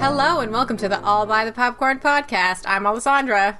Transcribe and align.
Hello 0.00 0.40
and 0.40 0.50
welcome 0.50 0.76
to 0.78 0.88
the 0.88 1.00
All 1.02 1.26
by 1.26 1.44
the 1.44 1.52
Popcorn 1.52 1.98
podcast. 2.00 2.62
I'm 2.66 2.86
Alessandra, 2.86 3.58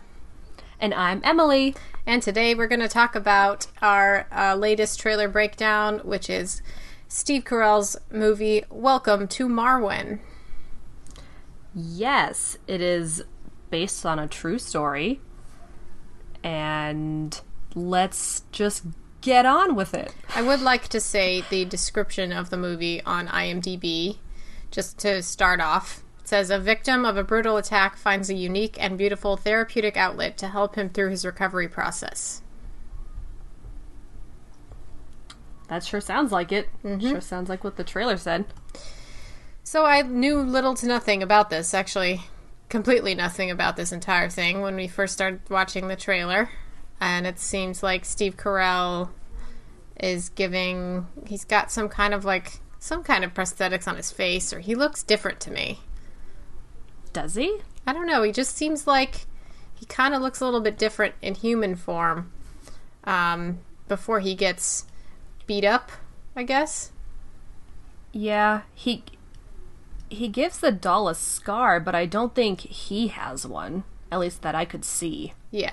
And 0.81 0.95
I'm 0.95 1.21
Emily. 1.23 1.75
and 2.07 2.23
today 2.23 2.55
we're 2.55 2.67
going 2.69 2.81
to 2.81 2.89
talk 2.89 3.15
about 3.15 3.67
our 3.83 4.27
uh, 4.33 4.55
latest 4.55 4.99
trailer 4.99 5.29
breakdown, 5.29 5.99
which 5.99 6.31
is 6.31 6.63
Steve 7.09 7.45
Carell's 7.45 7.97
movie 8.11 8.65
Welcome 8.71 9.29
to 9.29 9.49
Marwen. 9.49 10.21
Yes, 11.75 12.57
it 12.67 12.81
is 12.81 13.23
based 13.71 14.07
on 14.07 14.19
a 14.19 14.27
true 14.27 14.59
story. 14.59 15.21
And 16.43 17.39
let's 17.75 18.45
just 18.51 18.85
get 19.21 19.45
on 19.45 19.75
with 19.75 19.93
it. 19.93 20.15
I 20.35 20.41
would 20.43 20.63
like 20.63 20.89
to 20.89 21.01
say 21.01 21.45
the 21.51 21.65
description 21.67 22.33
of 22.33 22.49
the 22.51 22.57
movie 22.57 23.03
on 23.03 23.29
IMDb, 23.29 24.17
just 24.71 24.99
to 25.01 25.23
start 25.23 25.61
off. 25.61 26.03
Says 26.31 26.49
a 26.49 26.61
victim 26.61 27.05
of 27.05 27.17
a 27.17 27.25
brutal 27.25 27.57
attack 27.57 27.97
finds 27.97 28.31
a 28.31 28.35
unique 28.35 28.77
and 28.79 28.97
beautiful 28.97 29.37
therapeutic 29.37 29.97
outlet 29.97 30.39
to 30.39 30.47
help 30.47 30.77
him 30.77 30.89
through 30.89 31.11
his 31.11 31.27
recovery 31.27 31.67
process. 31.67 32.41
That 35.67 35.83
sure 35.83 36.01
sounds 36.01 36.31
like 36.31 36.53
it. 36.53 36.69
Mm-hmm. 36.85 37.11
Sure 37.11 37.21
sounds 37.21 37.49
like 37.49 37.65
what 37.65 37.75
the 37.75 37.83
trailer 37.83 38.17
said. 38.17 38.45
So 39.65 39.85
I 39.85 40.03
knew 40.03 40.39
little 40.39 40.75
to 40.75 40.87
nothing 40.87 41.21
about 41.21 41.51
this, 41.51 41.75
actually, 41.75 42.21
completely 42.69 43.17
nothing 43.17 43.51
about 43.51 43.75
this 43.75 43.91
entire 43.91 44.29
thing 44.29 44.61
when 44.61 44.77
we 44.77 44.87
first 44.87 45.15
started 45.15 45.41
watching 45.51 45.89
the 45.89 45.97
trailer. 45.97 46.49
And 47.01 47.27
it 47.27 47.41
seems 47.41 47.83
like 47.83 48.05
Steve 48.05 48.37
Carell 48.37 49.11
is 49.99 50.29
giving, 50.29 51.09
he's 51.27 51.45
got 51.45 51.73
some 51.73 51.89
kind 51.89 52.15
of 52.15 52.25
like, 52.25 52.61
some 52.79 53.03
kind 53.03 53.25
of 53.25 53.35
prosthetics 53.35 53.89
on 53.89 53.97
his 53.97 54.13
face, 54.13 54.53
or 54.53 54.61
he 54.61 54.77
looks 54.77 55.03
different 55.03 55.41
to 55.41 55.51
me. 55.51 55.81
Does 57.13 57.35
he? 57.35 57.59
I 57.87 57.93
don't 57.93 58.07
know, 58.07 58.23
he 58.23 58.33
just 58.33 58.57
seems 58.57 58.87
like 58.87 59.27
he 59.75 59.87
kind 59.87 60.15
of 60.15 60.23
looks 60.23 60.41
a 60.41 60.45
little 60.45 60.61
bit 60.61 60.79
different 60.79 61.15
in 61.23 61.35
human 61.35 61.75
form 61.75 62.31
um, 63.05 63.61
before 63.89 64.21
he 64.21 64.35
gets 64.35 64.85
beat 65.47 65.65
up, 65.65 65.91
I 66.37 66.43
guess. 66.43 66.93
Yeah, 68.13 68.63
he 68.75 69.05
he 70.09 70.29
gives 70.29 70.59
the 70.59 70.73
doll 70.73 71.09
a 71.09 71.15
scar, 71.15 71.79
but 71.81 71.95
I 71.95 72.05
don't 72.05 72.35
think 72.35 72.61
he 72.61 73.09
has 73.09 73.47
one. 73.47 73.85
At 74.13 74.19
least 74.19 74.43
that 74.43 74.57
I 74.57 74.65
could 74.65 74.85
see. 74.85 75.35
Yeah. 75.53 75.71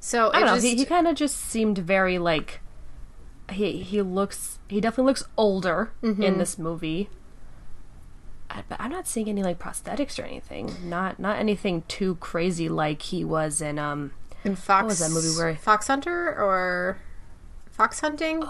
So 0.00 0.30
I 0.30 0.40
don't 0.40 0.46
know. 0.46 0.54
just, 0.54 0.66
He, 0.66 0.76
he 0.76 0.84
kind 0.86 1.06
of 1.06 1.14
just 1.14 1.36
seemed 1.36 1.78
very 1.78 2.18
like 2.18 2.60
he 3.52 3.82
he 3.82 4.00
looks 4.00 4.58
he 4.68 4.80
definitely 4.80 5.10
looks 5.10 5.24
older 5.36 5.92
in 6.02 6.38
this 6.38 6.58
movie. 6.58 7.10
I, 8.50 8.62
but 8.68 8.80
I'm 8.80 8.90
not 8.90 9.06
seeing 9.06 9.28
any 9.28 9.42
like 9.42 9.58
prosthetics 9.58 10.18
or 10.18 10.22
anything. 10.26 10.74
Not 10.84 11.18
not 11.18 11.38
anything 11.38 11.82
too 11.88 12.16
crazy 12.16 12.68
like 12.68 13.02
he 13.02 13.24
was 13.24 13.60
in 13.62 13.78
um 13.78 14.12
In 14.44 14.56
Fox, 14.56 14.84
was 14.86 14.98
that 14.98 15.10
movie 15.10 15.36
where- 15.38 15.56
Fox 15.56 15.86
Hunter 15.86 16.28
or 16.28 16.98
Fox 17.70 18.00
Hunting? 18.00 18.42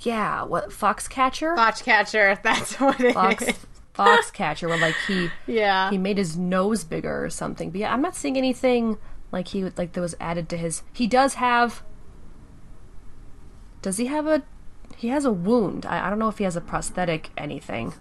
yeah 0.00 0.42
what 0.42 0.70
Foxcatcher 0.70 1.56
Foxcatcher. 1.56 2.40
That's 2.42 2.80
what 2.80 3.00
it 3.00 3.08
is. 3.08 3.14
Fox 3.14 3.44
Foxcatcher 3.94 4.68
where 4.68 4.78
like 4.78 4.96
he 5.06 5.28
Yeah. 5.46 5.90
he 5.90 5.98
made 5.98 6.18
his 6.18 6.36
nose 6.36 6.84
bigger 6.84 7.24
or 7.24 7.30
something. 7.30 7.70
But 7.70 7.80
yeah, 7.80 7.92
I'm 7.92 8.02
not 8.02 8.14
seeing 8.16 8.36
anything 8.36 8.98
like 9.32 9.48
he 9.48 9.62
would 9.64 9.76
like 9.78 9.92
that 9.92 10.00
was 10.00 10.14
added 10.20 10.48
to 10.50 10.56
his. 10.56 10.82
He 10.92 11.06
does 11.06 11.34
have. 11.34 11.82
Does 13.82 13.96
he 13.98 14.06
have 14.06 14.26
a? 14.26 14.42
He 15.04 15.10
has 15.10 15.26
a 15.26 15.30
wound. 15.30 15.84
I, 15.84 16.06
I 16.06 16.08
don't 16.08 16.18
know 16.18 16.30
if 16.30 16.38
he 16.38 16.44
has 16.44 16.56
a 16.56 16.62
prosthetic 16.62 17.28
anything. 17.36 17.92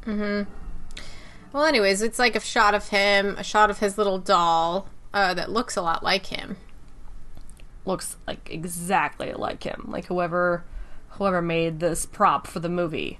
well, 1.51 1.65
anyways, 1.65 2.01
it's 2.01 2.17
like 2.17 2.33
a 2.33 2.39
shot 2.39 2.73
of 2.73 2.87
him, 2.87 3.35
a 3.37 3.43
shot 3.43 3.69
of 3.69 3.79
his 3.79 3.97
little 3.97 4.19
doll 4.19 4.87
uh, 5.13 5.33
that 5.33 5.51
looks 5.51 5.75
a 5.75 5.81
lot 5.81 6.01
like 6.01 6.27
him. 6.27 6.55
Looks 7.83 8.15
like 8.25 8.49
exactly 8.49 9.33
like 9.33 9.63
him. 9.63 9.87
Like 9.89 10.05
whoever, 10.05 10.63
whoever 11.09 11.41
made 11.41 11.81
this 11.81 12.05
prop 12.05 12.47
for 12.47 12.61
the 12.61 12.69
movie, 12.69 13.19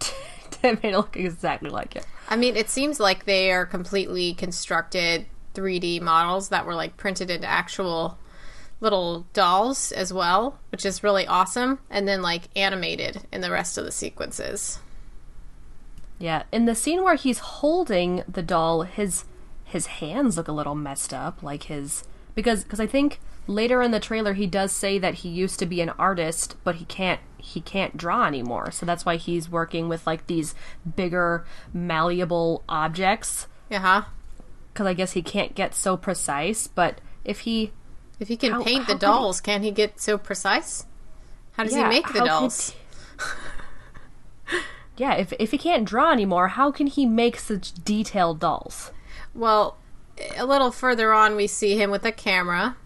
made 0.64 0.80
it 0.82 0.96
look 0.96 1.16
exactly 1.16 1.70
like 1.70 1.94
it. 1.94 2.08
I 2.28 2.34
mean, 2.34 2.56
it 2.56 2.68
seems 2.68 2.98
like 2.98 3.26
they 3.26 3.52
are 3.52 3.64
completely 3.64 4.34
constructed 4.34 5.26
3D 5.54 6.00
models 6.00 6.48
that 6.48 6.66
were 6.66 6.74
like 6.74 6.96
printed 6.96 7.30
into 7.30 7.46
actual 7.46 8.18
little 8.80 9.26
dolls 9.32 9.92
as 9.92 10.12
well, 10.12 10.58
which 10.70 10.86
is 10.86 11.02
really 11.04 11.26
awesome, 11.26 11.78
and 11.90 12.08
then 12.08 12.22
like 12.22 12.48
animated 12.56 13.26
in 13.32 13.40
the 13.40 13.50
rest 13.50 13.76
of 13.78 13.84
the 13.84 13.92
sequences. 13.92 14.78
Yeah, 16.18 16.42
in 16.52 16.66
the 16.66 16.74
scene 16.74 17.02
where 17.02 17.14
he's 17.14 17.38
holding 17.38 18.22
the 18.28 18.42
doll, 18.42 18.82
his 18.82 19.24
his 19.64 19.86
hands 19.86 20.36
look 20.36 20.48
a 20.48 20.52
little 20.52 20.74
messed 20.74 21.14
up, 21.14 21.42
like 21.42 21.64
his 21.64 22.04
because 22.34 22.64
because 22.64 22.80
I 22.80 22.86
think 22.86 23.20
later 23.46 23.82
in 23.82 23.90
the 23.90 24.00
trailer 24.00 24.34
he 24.34 24.46
does 24.46 24.72
say 24.72 24.98
that 24.98 25.14
he 25.14 25.28
used 25.28 25.58
to 25.58 25.66
be 25.66 25.80
an 25.80 25.90
artist, 25.90 26.56
but 26.64 26.76
he 26.76 26.84
can't 26.84 27.20
he 27.38 27.60
can't 27.60 27.96
draw 27.96 28.26
anymore. 28.26 28.70
So 28.70 28.84
that's 28.84 29.04
why 29.04 29.16
he's 29.16 29.48
working 29.48 29.88
with 29.88 30.06
like 30.06 30.26
these 30.26 30.54
bigger 30.96 31.44
malleable 31.72 32.62
objects 32.68 33.46
Yeah, 33.70 33.80
huh? 33.80 34.02
cuz 34.74 34.86
I 34.86 34.94
guess 34.94 35.12
he 35.12 35.22
can't 35.22 35.54
get 35.54 35.74
so 35.74 35.96
precise, 35.96 36.66
but 36.66 37.00
if 37.24 37.40
he 37.40 37.72
If 38.20 38.28
he 38.28 38.36
can 38.36 38.52
How- 38.52 38.62
paint 38.62 38.86
the 38.86 38.92
how 38.92 38.98
could 38.98 39.06
he- 39.06 39.06
dolls, 39.06 39.40
can 39.40 39.62
he 39.62 39.70
get 39.70 40.00
so 40.00 40.18
precise? 40.18 40.86
How 41.52 41.64
does 41.64 41.72
yeah, 41.72 41.84
he 41.84 41.88
make 41.88 42.06
the 42.06 42.12
how 42.12 42.18
could 42.20 42.28
dolls? 42.28 42.74
yeah, 44.96 45.14
if 45.14 45.32
if 45.38 45.50
he 45.50 45.58
can't 45.58 45.84
draw 45.84 46.12
anymore, 46.12 46.48
how 46.48 46.70
can 46.70 46.86
he 46.86 47.06
make 47.06 47.38
such 47.38 47.72
detailed 47.84 48.38
dolls? 48.38 48.92
Well, 49.34 49.78
a 50.36 50.44
little 50.44 50.70
further 50.70 51.12
on, 51.12 51.34
we 51.34 51.46
see 51.46 51.76
him 51.76 51.90
with 51.90 52.04
a 52.04 52.12
camera, 52.12 52.76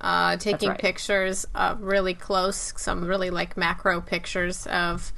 uh, 0.00 0.36
taking 0.36 0.70
right. 0.70 0.78
pictures 0.78 1.46
of 1.54 1.82
really 1.82 2.14
close, 2.14 2.72
some 2.76 3.04
really 3.04 3.30
like 3.30 3.56
macro 3.56 4.00
pictures 4.00 4.66
of 4.66 5.12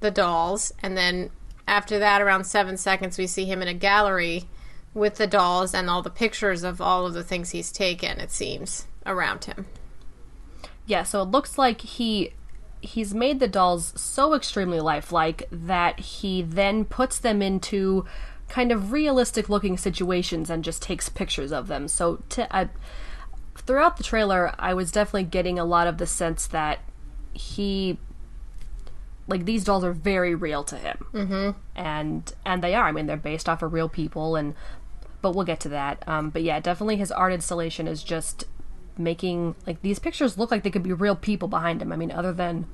the 0.00 0.10
dolls. 0.10 0.72
And 0.82 0.96
then 0.96 1.30
after 1.66 1.98
that, 1.98 2.20
around 2.20 2.44
seven 2.44 2.76
seconds, 2.76 3.16
we 3.16 3.26
see 3.26 3.44
him 3.46 3.62
in 3.62 3.68
a 3.68 3.74
gallery 3.74 4.48
with 4.94 5.16
the 5.16 5.26
dolls 5.26 5.74
and 5.74 5.88
all 5.88 6.02
the 6.02 6.10
pictures 6.10 6.64
of 6.64 6.80
all 6.80 7.06
of 7.06 7.14
the 7.14 7.24
things 7.24 7.50
he's 7.50 7.70
taken, 7.70 8.18
it 8.18 8.30
seems, 8.30 8.86
around 9.06 9.44
him. 9.44 9.66
Yeah, 10.86 11.04
so 11.04 11.22
it 11.22 11.30
looks 11.30 11.56
like 11.56 11.80
he 11.82 12.32
he's 12.82 13.14
made 13.14 13.40
the 13.40 13.48
dolls 13.48 13.92
so 13.94 14.34
extremely 14.34 14.80
lifelike 14.80 15.46
that 15.52 16.00
he 16.00 16.40
then 16.40 16.84
puts 16.84 17.18
them 17.18 17.42
into 17.42 18.06
kind 18.48 18.72
of 18.72 18.90
realistic 18.90 19.48
looking 19.48 19.76
situations 19.76 20.48
and 20.48 20.64
just 20.64 20.82
takes 20.82 21.08
pictures 21.08 21.52
of 21.52 21.68
them. 21.68 21.86
So 21.86 22.22
to, 22.30 22.56
I, 22.56 22.70
throughout 23.56 23.98
the 23.98 24.02
trailer, 24.02 24.54
I 24.58 24.74
was 24.74 24.90
definitely 24.90 25.24
getting 25.24 25.58
a 25.58 25.64
lot 25.64 25.86
of 25.86 25.98
the 25.98 26.06
sense 26.06 26.46
that 26.48 26.80
he 27.32 27.98
like 29.28 29.44
these 29.44 29.62
dolls 29.62 29.84
are 29.84 29.92
very 29.92 30.34
real 30.34 30.64
to 30.64 30.76
him, 30.76 31.06
mm-hmm. 31.12 31.50
and 31.76 32.32
and 32.44 32.62
they 32.62 32.74
are. 32.74 32.88
I 32.88 32.92
mean, 32.92 33.06
they're 33.06 33.16
based 33.16 33.48
off 33.48 33.62
of 33.62 33.72
real 33.72 33.88
people, 33.88 34.34
and 34.34 34.54
but 35.22 35.34
we'll 35.34 35.44
get 35.44 35.60
to 35.60 35.68
that. 35.70 36.02
Um, 36.06 36.30
but 36.30 36.42
yeah, 36.42 36.60
definitely 36.60 36.96
his 36.96 37.12
art 37.12 37.32
installation 37.32 37.86
is 37.86 38.02
just 38.02 38.44
making 38.98 39.54
like 39.66 39.80
these 39.82 39.98
pictures 39.98 40.36
look 40.36 40.50
like 40.50 40.62
they 40.62 40.70
could 40.70 40.82
be 40.82 40.92
real 40.92 41.16
people 41.16 41.48
behind 41.48 41.80
him. 41.82 41.92
I 41.92 41.96
mean, 41.96 42.10
other 42.10 42.32
than 42.32 42.66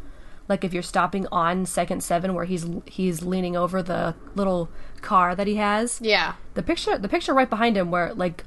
like 0.48 0.64
if 0.64 0.72
you're 0.72 0.82
stopping 0.82 1.26
on 1.32 1.66
second 1.66 2.02
seven 2.02 2.34
where 2.34 2.44
he's 2.44 2.66
he's 2.86 3.22
leaning 3.22 3.56
over 3.56 3.82
the 3.82 4.14
little 4.34 4.68
car 5.02 5.34
that 5.34 5.46
he 5.46 5.56
has. 5.56 6.00
Yeah. 6.00 6.34
The 6.54 6.62
picture 6.62 6.98
the 6.98 7.08
picture 7.08 7.34
right 7.34 7.50
behind 7.50 7.76
him 7.76 7.90
where 7.90 8.14
like 8.14 8.44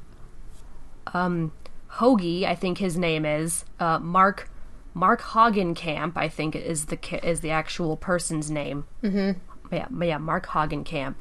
um 1.13 1.51
Hoagie, 1.93 2.43
I 2.43 2.53
think 2.55 2.77
his 2.77 2.97
name 2.97 3.25
is, 3.25 3.65
uh 3.79 3.99
Mark 3.99 4.49
Mark 4.93 5.21
Hogancamp, 5.21 6.13
I 6.15 6.27
think 6.27 6.55
is 6.55 6.85
the 6.85 7.27
is 7.27 7.41
the 7.41 7.51
actual 7.51 7.97
person's 7.97 8.49
name. 8.49 8.85
Mm-hmm. 9.03 9.39
Yeah, 9.73 9.87
yeah, 10.01 10.17
Mark 10.17 10.47
Hogancamp. 10.47 11.15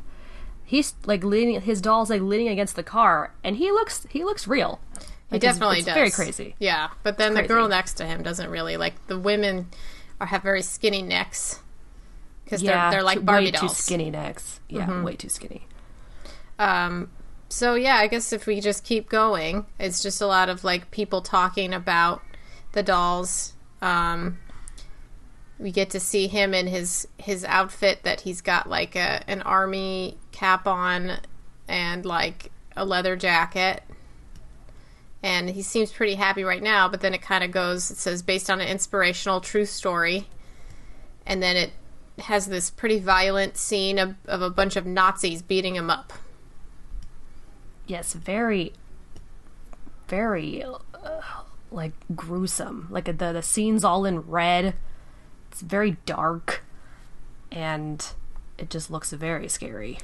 He's 0.69 0.95
like 1.07 1.25
leaning 1.25 1.61
his 1.63 1.81
doll's 1.81 2.11
like 2.11 2.21
leaning 2.21 2.49
against 2.49 2.77
the 2.77 2.83
car 2.83 3.33
and 3.43 3.57
he 3.57 3.71
looks 3.73 4.07
he 4.11 4.23
looks 4.23 4.47
real. 4.47 4.81
He 4.93 4.99
Like, 4.99 5.39
it's- 5.43 5.55
definitely 5.55 5.79
it's 5.79 5.87
does. 5.87 5.95
very 5.95 6.11
crazy. 6.11 6.55
Yeah, 6.59 6.89
but 7.03 7.17
then 7.17 7.33
the 7.33 7.41
crazy. 7.41 7.49
girl 7.49 7.69
next 7.69 7.95
to 7.95 8.05
him 8.07 8.23
doesn't 8.23 8.51
really 8.51 8.77
like 8.77 9.07
the 9.07 9.19
women 9.19 9.69
are 10.21 10.27
have 10.27 10.43
very 10.43 10.61
skinny 10.63 11.01
necks 11.01 11.61
because 12.45 12.61
they're 12.61 12.91
they're 12.91 13.03
like 13.03 13.25
Barbie 13.25 13.47
way 13.47 13.51
dolls. 13.53 13.75
too 13.77 13.83
skinny 13.83 14.11
necks. 14.11 14.61
Yeah, 14.69 15.03
way 15.03 15.17
too 15.17 15.29
skinny. 15.31 15.67
Um, 16.59 17.11
so 17.49 17.75
yeah, 17.75 17.97
I 17.97 18.07
guess 18.09 18.33
if 18.33 18.47
we 18.47 18.61
just 18.61 18.85
keep 18.85 19.09
going, 19.09 19.65
it's 19.79 20.03
just 20.03 20.21
a 20.21 20.27
lot 20.27 20.49
of 20.51 20.65
like 20.65 20.91
people 20.91 21.23
talking 21.23 21.73
about 21.73 22.21
the 22.73 22.83
dolls. 22.83 23.55
Um, 23.81 24.39
we 25.59 25.71
get 25.73 25.91
to 25.91 26.01
see 26.01 26.27
him 26.29 26.53
in 26.55 26.67
his 26.67 27.09
his 27.19 27.45
outfit 27.45 28.03
that 28.03 28.21
he's 28.23 28.41
got 28.41 28.69
like 28.69 28.95
a 28.97 29.23
an 29.29 29.43
army 29.43 30.19
cap 30.39 30.67
on 30.69 31.19
and 31.67 32.07
like 32.07 32.53
a 32.77 32.85
leather 32.85 33.17
jacket. 33.17 33.83
And 35.21 35.51
he 35.51 35.63
seems 35.63 35.91
pretty 35.91 36.15
happy 36.15 36.45
right 36.45 36.63
now, 36.63 36.89
but 36.89 37.01
then 37.01 37.13
it 37.13 37.21
kind 37.21 37.43
of 37.43 37.51
goes, 37.51 37.91
it 37.91 37.97
says 37.97 38.23
based 38.23 38.49
on 38.49 38.61
an 38.61 38.69
inspirational 38.69 39.41
true 39.41 39.67
story. 39.67 40.29
And 41.27 41.43
then 41.43 41.57
it 41.57 41.73
has 42.21 42.47
this 42.47 42.71
pretty 42.71 43.01
violent 43.01 43.57
scene 43.57 43.99
of, 43.99 44.15
of 44.27 44.41
a 44.41 44.51
bunch 44.51 44.77
of 44.77 44.87
Nazis 44.87 45.43
beating 45.43 45.75
him 45.75 45.91
up. 45.91 46.13
Yes, 47.89 48.13
very, 48.13 48.75
very 50.07 50.63
uh, 50.63 51.21
like 51.71 51.93
gruesome. 52.15 52.87
Like 52.91 53.07
the 53.07 53.13
the 53.13 53.43
scene's 53.43 53.83
all 53.83 54.05
in 54.05 54.21
red. 54.21 54.75
It's 55.51 55.63
very 55.63 55.97
dark, 56.05 56.63
and 57.51 58.05
it 58.59 58.69
just 58.69 58.91
looks 58.91 59.13
very 59.13 59.49
scary. 59.49 59.99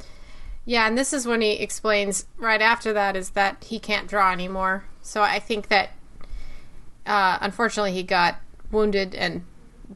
Yeah, 0.67 0.87
and 0.87 0.97
this 0.97 1.13
is 1.13 1.27
when 1.27 1.41
he 1.41 1.53
explains 1.53 2.27
right 2.39 2.63
after 2.63 2.93
that 2.95 3.17
is 3.17 3.31
that 3.31 3.65
he 3.65 3.79
can't 3.79 4.09
draw 4.09 4.33
anymore. 4.33 4.85
So 5.03 5.23
I 5.23 5.39
think 5.39 5.69
that 5.69 5.91
uh, 7.05 7.39
unfortunately 7.41 7.93
he 7.93 8.03
got 8.03 8.37
wounded 8.71 9.15
and 9.15 9.45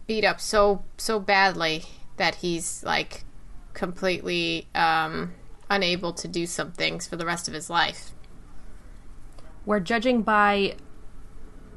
beat 0.07 0.25
up 0.25 0.41
so 0.41 0.85
so 0.99 1.19
badly 1.19 1.85
that 2.19 2.37
he's 2.37 2.85
like 2.85 3.25
completely 3.73 4.69
um, 4.75 5.33
unable 5.71 6.13
to 6.13 6.29
do 6.29 6.47
some 6.47 6.73
things 6.73 7.07
for 7.07 7.17
the 7.17 7.25
rest 7.25 7.49
of 7.49 7.55
his 7.55 7.71
life. 7.71 8.11
We're 9.65 9.81
judging 9.81 10.23
by 10.23 10.77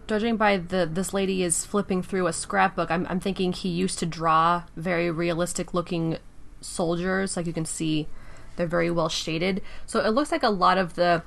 judging 0.07 0.35
by 0.35 0.57
the 0.57 0.89
this 0.91 1.13
lady 1.13 1.43
is 1.43 1.65
flipping 1.65 2.03
through 2.03 2.27
a 2.27 2.33
scrapbook. 2.33 2.91
I'm 2.91 3.07
I'm 3.09 3.19
thinking 3.21 3.53
he 3.53 3.69
used 3.69 3.99
to 3.99 4.05
draw 4.05 4.63
very 4.75 5.09
realistic 5.09 5.73
looking 5.73 6.17
soldiers. 6.59 7.37
Like 7.37 7.47
you 7.47 7.53
can 7.53 7.65
see, 7.65 8.07
they're 8.61 8.67
very 8.67 8.91
well 8.91 9.09
shaded. 9.09 9.63
So 9.87 10.01
it 10.01 10.09
looks 10.09 10.31
like 10.31 10.43
a 10.43 10.49
lot 10.49 10.77
of 10.77 10.93
the 10.93 11.23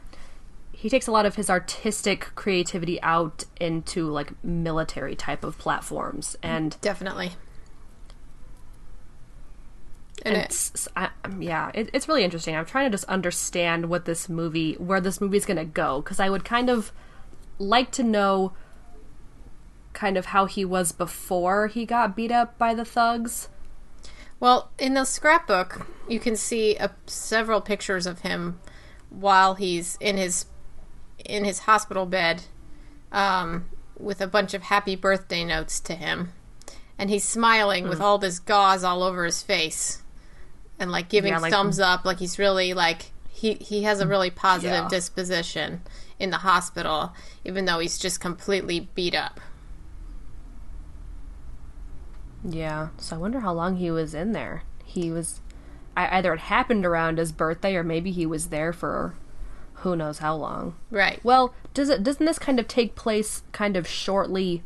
he 0.70 0.88
takes 0.88 1.08
a 1.08 1.12
lot 1.12 1.26
of 1.26 1.34
his 1.34 1.50
artistic 1.50 2.30
creativity 2.36 3.00
out 3.02 3.44
into 3.60 4.08
like 4.08 4.32
military 4.44 5.16
type 5.16 5.42
of 5.42 5.58
platforms 5.58 6.36
and 6.42 6.76
Definitely. 6.80 7.32
And 10.24 10.36
it, 10.36 10.44
it's 10.44 10.88
I, 10.94 11.10
um, 11.24 11.42
yeah 11.42 11.72
it, 11.74 11.90
it's 11.92 12.06
really 12.06 12.22
interesting 12.22 12.54
i'm 12.54 12.64
trying 12.64 12.86
to 12.86 12.90
just 12.90 13.04
understand 13.06 13.88
what 13.90 14.04
this 14.04 14.28
movie 14.28 14.74
where 14.74 15.00
this 15.00 15.20
movie 15.20 15.36
is 15.36 15.44
gonna 15.44 15.64
go 15.64 16.00
because 16.00 16.20
i 16.20 16.30
would 16.30 16.44
kind 16.44 16.70
of 16.70 16.92
like 17.58 17.90
to 17.92 18.02
know 18.02 18.52
kind 19.92 20.16
of 20.16 20.26
how 20.26 20.46
he 20.46 20.64
was 20.64 20.92
before 20.92 21.66
he 21.66 21.84
got 21.84 22.14
beat 22.14 22.30
up 22.30 22.56
by 22.58 22.72
the 22.72 22.84
thugs 22.84 23.48
Well, 24.40 24.70
in 24.78 24.94
the 24.94 25.04
scrapbook, 25.04 25.86
you 26.08 26.20
can 26.20 26.36
see 26.36 26.76
uh, 26.76 26.88
several 27.06 27.60
pictures 27.60 28.06
of 28.06 28.20
him 28.20 28.60
while 29.10 29.54
he's 29.54 29.96
in 30.00 30.16
his 30.16 30.46
in 31.24 31.44
his 31.44 31.60
hospital 31.60 32.04
bed, 32.04 32.42
um, 33.12 33.70
with 33.98 34.20
a 34.20 34.26
bunch 34.26 34.52
of 34.52 34.64
happy 34.64 34.94
birthday 34.96 35.44
notes 35.44 35.80
to 35.80 35.94
him, 35.94 36.32
and 36.98 37.08
he's 37.08 37.24
smiling 37.24 37.84
Hmm. 37.84 37.90
with 37.90 38.00
all 38.00 38.18
this 38.18 38.38
gauze 38.38 38.84
all 38.84 39.02
over 39.02 39.24
his 39.24 39.42
face, 39.42 40.02
and 40.78 40.90
like 40.92 41.08
giving 41.08 41.32
Yeah, 41.32 41.38
like- 41.38 41.52
thumbs 41.52 41.80
up, 41.80 42.04
like 42.04 42.18
he's 42.18 42.38
really 42.38 42.74
like 42.74 43.12
he 43.30 43.54
he 43.54 43.84
has 43.84 44.00
a 44.00 44.06
really 44.06 44.30
positive 44.30 44.84
Yeah. 44.84 44.88
disposition 44.88 45.82
in 46.18 46.30
the 46.30 46.38
hospital, 46.38 47.14
even 47.44 47.64
though 47.64 47.78
he's 47.78 47.98
just 47.98 48.20
completely 48.20 48.80
beat 48.94 49.14
up. 49.14 49.40
Yeah 52.44 52.88
so 52.98 53.16
i 53.16 53.18
wonder 53.18 53.40
how 53.40 53.52
long 53.52 53.76
he 53.76 53.90
was 53.90 54.14
in 54.14 54.32
there 54.32 54.62
he 54.84 55.10
was 55.10 55.40
I, 55.96 56.18
either 56.18 56.34
it 56.34 56.40
happened 56.40 56.84
around 56.84 57.18
his 57.18 57.32
birthday 57.32 57.74
or 57.76 57.82
maybe 57.82 58.10
he 58.10 58.26
was 58.26 58.48
there 58.48 58.72
for 58.72 59.14
who 59.78 59.96
knows 59.96 60.18
how 60.18 60.34
long 60.36 60.74
Right. 60.90 61.20
Well, 61.22 61.54
does 61.72 61.88
it 61.88 62.02
doesn't 62.02 62.24
this 62.24 62.38
kind 62.38 62.58
of 62.58 62.66
take 62.68 62.94
place 62.94 63.42
kind 63.52 63.76
of 63.76 63.86
shortly 63.86 64.62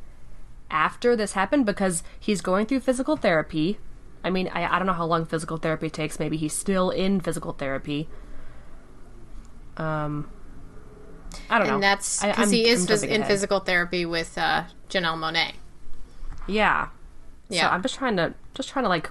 after 0.71 1.17
this 1.17 1.33
happened 1.33 1.67
because 1.67 2.03
he's 2.19 2.41
going 2.41 2.67
through 2.67 2.81
physical 2.81 3.17
therapy. 3.17 3.79
I 4.23 4.31
mean, 4.31 4.49
I, 4.49 4.75
I 4.75 4.79
don't 4.79 4.87
know 4.87 4.93
how 4.93 5.07
long 5.07 5.25
physical 5.25 5.57
therapy 5.57 5.89
takes. 5.91 6.19
Maybe 6.19 6.37
he's 6.37 6.53
still 6.53 6.91
in 6.91 7.21
physical 7.21 7.53
therapy. 7.53 8.09
Um, 9.77 10.29
I 11.49 11.59
don't 11.59 11.69
know. 11.69 11.75
and 11.75 11.83
that's 11.83 12.25
because 12.25 12.51
he 12.51 12.69
is 12.69 12.87
phys- 12.87 13.07
in 13.07 13.25
physical 13.25 13.61
therapy 13.61 14.05
with 14.05 14.37
uh, 14.37 14.65
Janelle 14.91 15.17
Monae. 15.17 15.53
Yeah. 16.47 16.89
Yeah. 17.49 17.63
So 17.63 17.75
I'm 17.75 17.83
just 17.83 17.95
trying 17.97 18.17
to 18.17 18.35
just 18.55 18.69
trying 18.69 18.85
to 18.85 18.89
like 18.89 19.11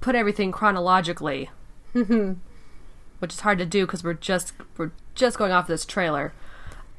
put 0.00 0.14
everything 0.14 0.52
chronologically, 0.52 1.50
which 1.92 3.32
is 3.32 3.40
hard 3.40 3.58
to 3.58 3.66
do 3.66 3.86
because 3.86 4.04
we're 4.04 4.14
just 4.14 4.52
we're 4.76 4.92
just 5.14 5.38
going 5.38 5.52
off 5.52 5.66
this 5.66 5.84
trailer. 5.84 6.32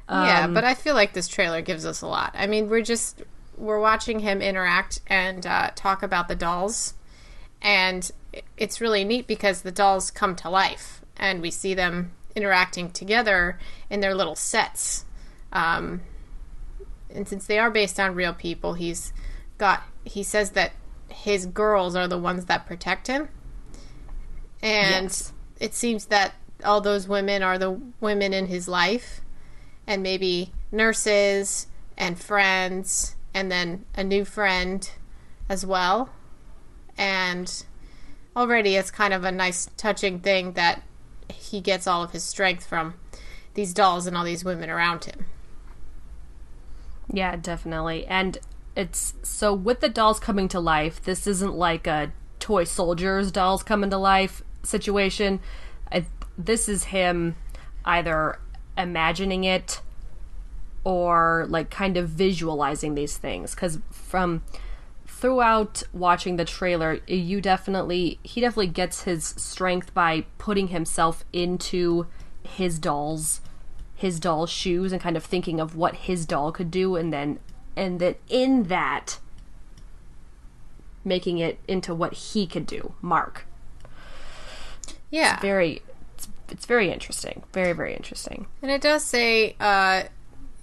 yeah, 0.10 0.46
Um, 0.46 0.54
but 0.54 0.64
I 0.64 0.74
feel 0.74 0.96
like 0.96 1.14
this 1.14 1.28
trailer 1.28 1.62
gives 1.62 1.86
us 1.86 2.02
a 2.02 2.08
lot. 2.08 2.34
I 2.38 2.48
mean, 2.48 2.70
we're 2.70 2.82
just 2.82 3.24
we're 3.58 3.80
watching 3.80 4.20
him 4.20 4.42
interact 4.42 5.02
and 5.08 5.46
uh, 5.46 5.72
talk 5.76 6.04
about 6.04 6.28
the 6.28 6.36
dolls, 6.36 6.94
and 7.62 8.10
it's 8.58 8.80
really 8.80 9.04
neat 9.04 9.28
because 9.28 9.62
the 9.62 9.72
dolls 9.72 10.12
come 10.12 10.36
to 10.38 10.50
life, 10.50 11.02
and 11.18 11.42
we 11.42 11.52
see 11.52 11.74
them 11.74 12.12
interacting 12.36 12.92
together 12.92 13.58
in 13.90 14.00
their 14.00 14.14
little 14.14 14.36
sets. 14.36 15.06
Um, 15.52 16.02
and 17.10 17.28
since 17.28 17.48
they 17.48 17.58
are 17.58 17.72
based 17.72 18.00
on 18.00 18.14
real 18.14 18.34
people, 18.34 18.74
he's 18.74 19.12
got 19.58 19.84
he 20.08 20.24
says 20.24 20.52
that 20.52 20.72
his 21.10 21.46
girls 21.46 21.96
are 21.96 22.08
the 22.08 22.18
ones 22.18 22.46
that 22.46 22.66
protect 22.66 23.08
him, 23.08 23.30
and 24.62 25.06
Yes. 25.06 25.34
it 25.60 25.74
seems 25.74 26.06
that 26.08 26.34
all 26.66 26.82
those 26.82 27.08
women 27.08 27.44
are 27.44 27.58
the 27.58 27.80
women 28.02 28.34
in 28.34 28.48
his 28.48 28.68
life 28.68 29.22
and 29.86 30.02
maybe 30.02 30.52
nurses 30.72 31.68
and 31.98 32.20
friends 32.20 33.16
and 33.34 33.52
then 33.52 33.86
a 33.96 34.04
new 34.04 34.26
friend 34.26 34.90
as 35.48 35.64
well 35.66 36.10
and 36.98 37.64
already 38.36 38.76
it's 38.76 38.90
kind 38.90 39.14
of 39.14 39.24
a 39.24 39.32
nice 39.32 39.70
touching 39.78 40.20
thing 40.20 40.54
that 40.54 40.82
he 41.32 41.62
gets 41.62 41.86
all 41.86 42.04
of 42.04 42.12
his 42.12 42.24
strength 42.24 42.66
from 42.66 42.96
these 43.54 43.72
dolls 43.74 44.08
and 44.08 44.18
all 44.18 44.26
these 44.26 44.44
women 44.44 44.70
around 44.70 45.06
him 45.06 45.26
Yeah, 47.12 47.36
definitely. 47.38 48.06
And 48.08 48.38
it's 48.78 49.16
so 49.24 49.54
with 49.54 49.80
the 49.80 49.90
dolls 49.90 50.20
coming 50.20 50.48
to 50.50 50.60
life, 50.60 51.04
this 51.04 51.26
isn't 51.26 51.56
like 51.56 51.88
a 51.88 52.14
toy 52.40 52.64
soldiers 52.64 53.32
dolls 53.32 53.64
coming 53.64 53.90
to 53.90 53.98
life 53.98 54.44
situation. 54.62 55.40
I, 55.92 56.06
this 56.38 56.70
is 56.70 56.86
him 56.86 57.36
either 57.84 58.40
imagining 58.78 59.44
it 59.44 59.82
or 60.84 61.48
like 61.50 61.72
kind 61.72 61.98
of 61.98 62.08
visualizing 62.10 62.94
these 62.94 63.18
things 63.18 63.56
cuz 63.56 63.80
from 63.90 64.44
throughout 65.08 65.82
watching 65.92 66.36
the 66.36 66.46
trailer, 66.46 67.00
you 67.08 67.42
definitely 67.42 68.20
he 68.22 68.42
definitely 68.42 68.68
gets 68.68 69.04
his 69.04 69.26
strength 69.26 69.92
by 69.96 70.26
putting 70.38 70.68
himself 70.68 71.26
into 71.34 72.06
his 72.44 72.78
dolls 72.78 73.42
his 73.96 74.20
doll's 74.20 74.52
shoes 74.52 74.92
and 74.92 75.02
kind 75.02 75.18
of 75.18 75.24
thinking 75.24 75.60
of 75.60 75.76
what 75.76 75.96
his 75.96 76.28
doll 76.28 76.52
could 76.52 76.70
do 76.70 76.96
and 76.96 77.12
then 77.12 77.40
and 77.78 78.00
then 78.00 78.16
in 78.28 78.64
that 78.64 79.20
making 81.06 81.38
it 81.38 81.60
into 81.68 81.96
what 81.96 82.14
he 82.14 82.46
could 82.46 82.66
do 82.66 82.94
mark 83.02 83.46
yeah 85.10 85.40
very 85.40 85.82
it's, 86.16 86.28
it's 86.50 86.66
very 86.66 86.92
interesting 86.92 87.44
very 87.54 87.72
very 87.74 87.94
interesting 87.94 88.48
and 88.62 88.70
it 88.72 88.82
does 88.82 89.04
say 89.04 89.56
uh 89.60 90.04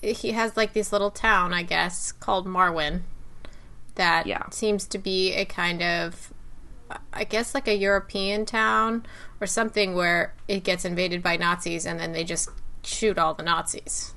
he 0.03 0.33
has 0.33 0.55
like 0.57 0.75
this 0.75 0.93
little 0.93 1.11
town 1.11 1.55
i 1.55 1.63
guess 1.63 2.13
called 2.13 2.47
marwen 2.47 3.03
that 3.95 4.27
Yeah. 4.27 4.49
seems 4.51 4.87
to 4.89 4.99
be 4.99 5.33
a 5.35 5.45
kind 5.45 5.83
of 5.83 6.33
I 7.13 7.25
guess 7.25 7.55
like 7.55 7.67
a 7.67 7.75
European 7.77 8.45
town 8.45 9.07
or 9.41 9.47
something 9.47 9.95
where 9.95 10.35
it 10.49 10.65
gets 10.65 10.85
invaded 10.85 11.23
by 11.23 11.37
Nazis 11.37 11.87
and 11.87 11.99
then 11.99 12.13
they 12.13 12.25
just 12.25 12.51
shoot 12.83 13.19
all 13.19 13.35
the 13.35 13.43
Nazis. 13.43 14.15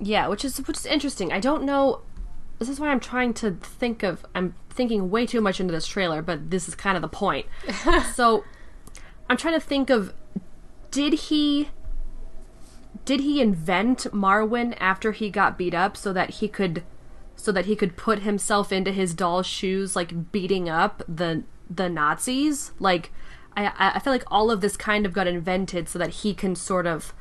Yeah 0.00 0.28
which 0.28 0.44
is 0.44 0.58
which 0.66 0.78
is 0.78 0.86
interesting 0.86 1.32
i 1.32 1.40
don't 1.40 1.62
know 1.62 2.00
this 2.58 2.68
is 2.68 2.80
why 2.80 2.88
i'm 2.88 3.00
trying 3.00 3.34
to 3.34 3.52
think 3.52 4.02
of 4.02 4.24
i'm 4.34 4.54
thinking 4.70 5.10
way 5.10 5.26
too 5.26 5.40
much 5.40 5.60
into 5.60 5.72
this 5.72 5.86
trailer 5.86 6.22
but 6.22 6.50
this 6.50 6.68
is 6.68 6.74
kind 6.74 6.96
of 6.96 7.02
the 7.02 7.08
point 7.08 7.46
so 8.14 8.44
i'm 9.28 9.36
trying 9.36 9.54
to 9.54 9.60
think 9.60 9.90
of 9.90 10.14
did 10.90 11.12
he 11.12 11.68
did 13.04 13.20
he 13.20 13.40
invent 13.40 14.06
Marwen 14.12 14.76
after 14.78 15.12
he 15.12 15.30
got 15.30 15.56
beat 15.56 15.74
up 15.74 15.96
so 15.96 16.12
that 16.12 16.30
he 16.30 16.48
could 16.48 16.82
so 17.36 17.50
that 17.52 17.66
he 17.66 17.74
could 17.74 17.96
put 17.96 18.20
himself 18.20 18.70
into 18.70 18.92
his 18.92 19.14
doll's 19.14 19.46
shoes 19.46 19.96
like 19.96 20.30
beating 20.32 20.68
up 20.68 21.02
the 21.08 21.44
the 21.68 21.88
Nazis? 21.88 22.72
Like 22.78 23.12
I 23.56 23.72
I 23.78 23.98
feel 23.98 24.12
like 24.12 24.24
all 24.28 24.50
of 24.50 24.60
this 24.60 24.76
kind 24.76 25.06
of 25.06 25.12
got 25.12 25.26
invented 25.26 25.88
so 25.88 25.98
that 25.98 26.10
he 26.10 26.34
can 26.34 26.54
sort 26.54 26.86
of 26.86 27.14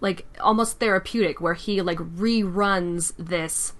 like 0.00 0.26
almost 0.40 0.78
therapeutic 0.78 1.40
where 1.40 1.54
he 1.54 1.80
like 1.82 1.98
reruns 1.98 3.12
this 3.18 3.72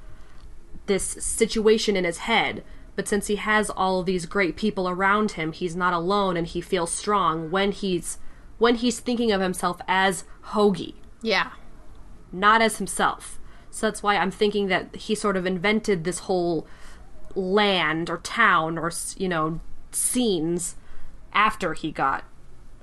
this 0.87 1.05
situation 1.05 1.97
in 1.97 2.05
his 2.05 2.19
head. 2.19 2.65
But 2.97 3.07
since 3.07 3.29
he 3.29 3.37
has 3.37 3.71
all 3.71 4.03
these 4.03 4.27
great 4.27 4.57
people 4.57 4.89
around 4.89 5.33
him 5.33 5.53
he's 5.53 5.77
not 5.77 5.93
alone 5.93 6.37
and 6.37 6.47
he 6.47 6.61
feels 6.61 6.91
strong 6.93 7.51
when 7.51 7.73
he's 7.73 8.19
when 8.59 8.77
he's 8.77 8.99
thinking 9.01 9.31
of 9.33 9.41
himself 9.41 9.81
as 9.87 10.25
hoagie. 10.47 10.95
Yeah. 11.23 11.51
not 12.33 12.61
as 12.63 12.79
himself. 12.79 13.39
So 13.71 13.87
that's 13.87 14.03
why 14.03 14.17
i'm 14.17 14.31
thinking 14.31 14.67
that 14.69 14.97
he 14.97 15.15
sort 15.15 15.37
of 15.37 15.47
invented 15.47 16.03
this 16.03 16.21
whole 16.21 16.67
land 17.35 18.11
or 18.11 18.19
town 18.19 18.79
or 18.79 18.91
you 19.17 19.29
know 19.29 19.61
scenes 19.93 20.75
after 21.33 21.75
he 21.75 21.93
got 21.93 22.25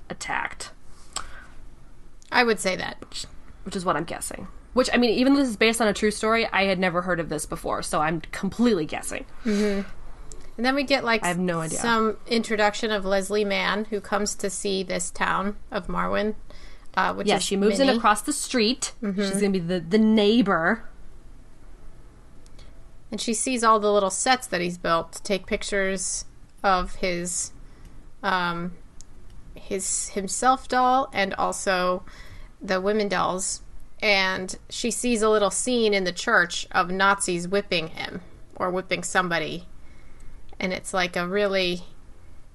attacked 0.08 0.70
I 2.32 2.44
would 2.44 2.58
say 2.60 2.76
that. 2.76 2.96
which 3.64 3.76
is 3.76 3.84
what 3.84 3.96
I'm 3.96 4.04
guessing. 4.04 4.48
Which 4.74 4.90
I 4.92 4.96
mean, 4.98 5.10
even 5.10 5.32
though 5.34 5.40
this 5.40 5.48
is 5.48 5.56
based 5.56 5.80
on 5.80 5.88
a 5.88 5.92
true 5.94 6.10
story, 6.10 6.46
I 6.52 6.64
had 6.64 6.78
never 6.78 7.02
heard 7.02 7.18
of 7.20 7.28
this 7.28 7.46
before, 7.46 7.82
so 7.82 8.00
I'm 8.00 8.20
completely 8.32 8.84
guessing. 8.84 9.24
And 9.44 9.84
then 10.64 10.74
we 10.74 10.84
get 10.84 11.04
like 11.04 11.22
I 11.24 11.28
have 11.28 11.38
no 11.38 11.60
idea. 11.60 11.78
some 11.78 12.16
introduction 12.26 12.90
of 12.90 13.04
Leslie 13.04 13.44
Mann 13.44 13.86
who 13.86 14.00
comes 14.00 14.34
to 14.36 14.48
see 14.50 14.82
this 14.82 15.10
town 15.10 15.56
of 15.70 15.86
Marwen. 15.86 16.34
Uh, 16.96 17.12
which 17.14 17.26
Yeah, 17.26 17.38
she 17.38 17.56
moves 17.56 17.78
in 17.78 17.88
across 17.90 18.22
the 18.22 18.32
street. 18.32 18.92
She's 19.02 19.32
gonna 19.40 19.50
be 19.50 19.58
the 19.58 19.80
the 19.80 19.98
neighbor. 19.98 20.84
and 23.10 23.20
she 23.20 23.34
sees 23.34 23.62
all 23.62 23.78
the 23.78 23.92
little 23.92 24.10
sets 24.10 24.46
that 24.48 24.60
he's 24.60 24.78
built 24.78 25.12
to 25.12 25.22
take 25.22 25.46
pictures 25.46 26.24
of 26.62 26.96
his 26.96 27.52
um 28.22 28.72
his 29.66 30.08
himself 30.10 30.68
doll 30.68 31.08
and 31.12 31.34
also 31.34 32.02
the 32.62 32.80
women 32.80 33.08
dolls 33.08 33.60
and 34.00 34.56
she 34.68 34.90
sees 34.90 35.22
a 35.22 35.28
little 35.30 35.50
scene 35.50 35.92
in 35.94 36.04
the 36.04 36.12
church 36.12 36.66
of 36.70 36.90
Nazis 36.90 37.48
whipping 37.48 37.88
him 37.88 38.20
or 38.56 38.70
whipping 38.70 39.02
somebody 39.02 39.66
and 40.60 40.72
it's 40.72 40.92
like 40.94 41.16
a 41.16 41.26
really 41.28 41.82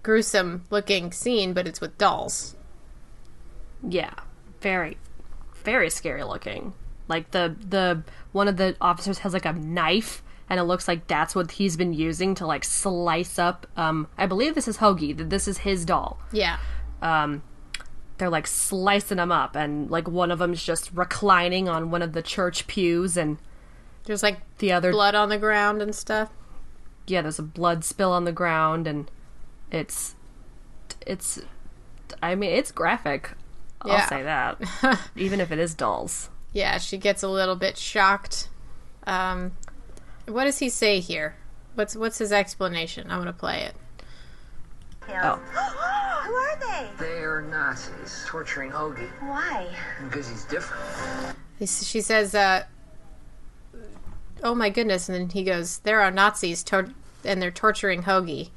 gruesome 0.03 0.63
looking 0.69 1.11
scene 1.11 1.53
but 1.53 1.67
it's 1.67 1.81
with 1.81 1.97
dolls 1.97 2.55
Yeah, 3.87 4.13
very, 4.61 4.97
very 5.63 5.89
scary 5.89 6.23
looking. 6.23 6.73
Like 7.07 7.31
the 7.31 7.55
the 7.67 8.03
one 8.31 8.47
of 8.47 8.57
the 8.57 8.75
officers 8.79 9.19
has 9.19 9.33
like 9.33 9.45
a 9.45 9.53
knife, 9.53 10.21
and 10.49 10.59
it 10.59 10.63
looks 10.63 10.87
like 10.87 11.07
that's 11.07 11.33
what 11.35 11.51
he's 11.51 11.75
been 11.77 11.93
using 11.93 12.35
to 12.35 12.45
like 12.45 12.63
slice 12.63 13.39
up. 13.39 13.65
Um, 13.75 14.07
I 14.17 14.27
believe 14.27 14.53
this 14.55 14.67
is 14.67 14.77
Hoagie. 14.77 15.17
That 15.17 15.29
this 15.29 15.47
is 15.47 15.59
his 15.59 15.83
doll. 15.83 16.19
yeah 16.31 16.59
um, 17.01 17.43
they're 18.17 18.29
like 18.29 18.47
slicing 18.47 19.17
them 19.17 19.31
up, 19.31 19.55
and 19.55 19.89
like 19.89 20.07
one 20.07 20.31
of 20.31 20.39
them's 20.39 20.63
just 20.63 20.91
reclining 20.93 21.67
on 21.69 21.91
one 21.91 22.01
of 22.01 22.13
the 22.13 22.21
church 22.21 22.67
pews, 22.67 23.17
and 23.17 23.37
there's 24.05 24.23
like 24.23 24.39
the 24.59 24.71
other, 24.71 24.91
blood 24.91 25.15
on 25.15 25.29
the 25.29 25.37
ground 25.37 25.81
and 25.81 25.93
stuff 25.95 26.29
yeah, 27.07 27.21
there's 27.21 27.39
a 27.39 27.43
blood 27.43 27.83
spill 27.83 28.11
on 28.11 28.25
the 28.25 28.31
ground, 28.31 28.87
and 28.87 29.09
it's, 29.71 30.15
it's, 31.05 31.41
I 32.21 32.35
mean, 32.35 32.51
it's 32.51 32.71
graphic. 32.71 33.31
I'll 33.81 33.91
Yeah. 33.91 34.05
say 34.07 34.23
that, 34.23 34.61
even 35.15 35.39
if 35.39 35.51
it 35.51 35.59
is 35.59 35.73
dolls. 35.73 36.29
yeah, 36.53 36.77
she 36.77 36.97
gets 36.97 37.23
a 37.23 37.27
little 37.27 37.55
bit 37.55 37.77
shocked. 37.77 38.49
Um, 39.07 39.53
what 40.27 40.43
does 40.43 40.59
he 40.59 40.69
say 40.69 40.99
here? 40.99 41.35
What's 41.73 41.95
what's 41.95 42.19
his 42.19 42.31
explanation? 42.31 43.09
I'm 43.09 43.17
gonna 43.19 43.33
play 43.33 43.61
it. 43.63 43.75
Oh, 45.09 45.39
Who 46.25 46.33
are 46.33 46.55
they? 46.59 46.87
They 46.99 47.19
are 47.23 47.41
Nazis 47.41 48.23
torturing 48.27 48.71
Hoagie 48.71 49.09
Why? 49.21 49.67
because 50.03 50.27
he's 50.29 50.45
different. 50.45 50.83
She 51.59 52.01
says, 52.01 52.33
uh, 52.33 52.63
"Oh 54.43 54.55
my 54.55 54.69
goodness!" 54.69 55.07
And 55.09 55.17
then 55.17 55.29
he 55.29 55.43
goes, 55.43 55.79
"There 55.79 56.01
are 56.01 56.09
Nazis, 56.11 56.63
tor- 56.63 56.89
and 57.23 57.41
they're 57.41 57.51
torturing 57.51 58.03
Hoagie." 58.03 58.49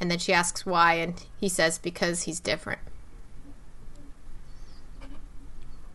And 0.00 0.10
then 0.10 0.18
she 0.18 0.32
asks 0.32 0.64
why, 0.66 0.94
and 0.94 1.22
he 1.38 1.48
says, 1.48 1.78
"Because 1.78 2.22
he's 2.22 2.40
different." 2.40 2.80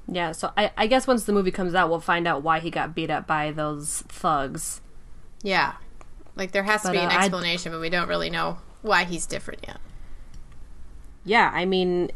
yeah. 0.07 0.31
So 0.33 0.51
I, 0.57 0.71
I 0.77 0.87
guess 0.87 1.07
once 1.07 1.23
the 1.23 1.33
movie 1.33 1.51
comes 1.51 1.73
out, 1.75 1.89
we'll 1.89 1.99
find 1.99 2.27
out 2.27 2.43
why 2.43 2.59
he 2.59 2.69
got 2.69 2.93
beat 2.95 3.09
up 3.09 3.25
by 3.27 3.51
those 3.51 4.03
thugs. 4.07 4.81
Yeah, 5.43 5.73
like 6.35 6.51
there 6.51 6.63
has 6.63 6.81
to 6.83 6.89
But, 6.89 6.93
be 6.93 6.99
an 6.99 7.05
uh, 7.09 7.13
I- 7.13 7.17
explanation, 7.25 7.71
but 7.71 7.81
we 7.81 7.89
don't 7.89 8.07
really 8.07 8.29
know 8.29 8.57
why 8.81 9.03
he's 9.05 9.25
different 9.25 9.63
yet. 9.67 9.77
Yeah 11.23 11.51
i 11.53 11.65
mean 11.65 12.11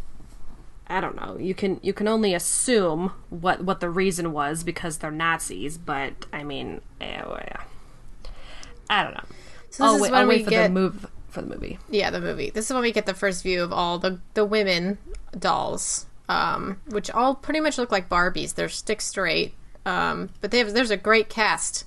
i 0.88 1.00
don't 1.00 1.16
know 1.16 1.38
you 1.40 1.54
can 1.54 1.80
you 1.84 1.94
can 1.94 2.08
only 2.08 2.34
assume 2.34 3.12
what 3.30 3.64
what 3.64 3.80
the 3.80 3.90
reason 3.90 4.32
was 4.32 4.64
because 4.64 4.98
they're 4.98 5.12
nazis 5.12 5.78
but 5.78 6.14
i 6.34 6.44
mean 6.44 6.82
eh, 7.02 7.22
yeah. 7.26 7.62
i 8.90 9.04
don't 9.04 9.14
know 9.14 9.26
So 9.26 9.36
this 9.70 9.80
i'll 9.82 9.96
is 9.96 10.02
wait, 10.02 10.12
when 10.12 10.22
I'll 10.22 10.28
we 10.28 10.36
wait 10.36 10.46
for 10.46 10.50
get 10.52 10.68
the 10.68 10.74
move 10.74 11.08
for 11.30 11.42
the 11.42 11.48
movie 11.48 11.78
Yeah, 11.90 12.12
the 12.12 12.22
movie. 12.22 12.50
This 12.50 12.68
is 12.68 12.74
when 12.74 12.82
we 12.82 12.94
get 12.94 13.06
the 13.06 13.14
first 13.14 13.44
view 13.44 13.62
of 13.62 13.74
all 13.74 14.00
the 14.00 14.20
the 14.36 14.46
women 14.46 14.98
dolls, 15.38 16.06
um, 16.30 16.80
which 16.88 17.12
all 17.12 17.36
pretty 17.36 17.60
much 17.60 17.78
look 17.78 17.92
like 17.92 18.08
Barbies. 18.08 18.56
They're 18.56 18.70
stick 18.70 19.02
straight, 19.02 19.54
um, 19.86 20.30
but 20.40 20.52
they 20.52 20.60
have 20.60 20.74
there's 20.74 20.92
a 20.92 20.98
great 20.98 21.28
cast. 21.28 21.84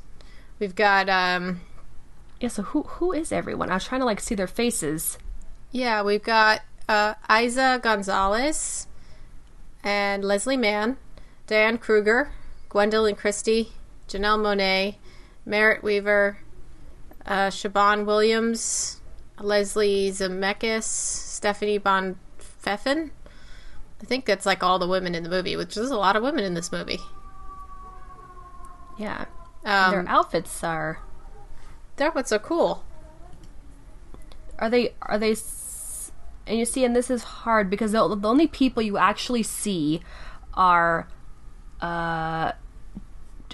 We've 0.59 0.75
got 0.75 1.09
um, 1.09 1.63
yeah 2.41 2.49
so 2.49 2.63
who 2.63 2.83
who 2.83 3.13
is 3.13 3.33
everyone 3.33 3.71
i 3.71 3.75
was 3.75 3.85
trying 3.87 4.01
to 4.01 4.05
like 4.05 4.21
see 4.21 4.35
their 4.35 4.47
faces 4.47 5.19
yeah, 5.71 6.03
we've 6.03 6.23
got 6.23 6.63
uh, 6.89 7.15
Eiza 7.29 7.81
Gonzalez 7.83 8.87
and 9.85 10.25
Leslie 10.25 10.57
Mann, 10.57 10.97
Diane 11.47 11.79
Kruger, 11.79 12.33
Gwendoline 12.71 13.17
Christie, 13.17 13.73
Janelle 14.09 14.39
Monae, 14.41 14.97
Merritt 15.45 15.83
Wever, 15.83 16.39
uh, 17.27 17.49
Siobhan 17.49 18.05
Williams, 18.05 19.01
Leslie 19.41 20.11
Zemeckis, 20.11 20.85
Stefanie 20.85 21.81
von 21.83 22.17
Pfetten. 22.39 23.11
I 24.01 24.05
think 24.05 24.27
that's 24.27 24.47
like 24.47 24.63
all 24.63 24.79
the 24.79 24.89
women 24.89 25.15
in 25.15 25.23
the 25.23 25.29
movie, 25.29 25.57
which 25.57 25.77
is 25.77 25.91
a 25.91 25.97
lot 25.97 26.17
of 26.17 26.23
women 26.23 26.45
in 26.45 26.55
this 26.55 26.71
movie. 26.73 27.01
yeah 28.99 29.27
Um, 29.65 29.91
their 29.93 30.09
outfits 30.09 30.63
are 30.65 31.01
they're 31.97 32.11
what's 32.13 32.31
so 32.31 32.39
cool. 32.39 32.85
are 34.59 34.71
they 34.71 34.95
are 35.03 35.19
they 35.19 35.35
and 36.49 36.59
you 36.59 36.65
see 36.65 36.85
and 36.85 36.97
this 36.97 37.11
is 37.11 37.23
hard 37.23 37.71
because 37.71 37.93
the, 37.93 38.17
the 38.17 38.29
only 38.29 38.47
people 38.47 38.83
you 38.83 38.97
actually 38.97 39.43
see 39.43 40.01
are 40.55 41.07
uh 41.81 42.53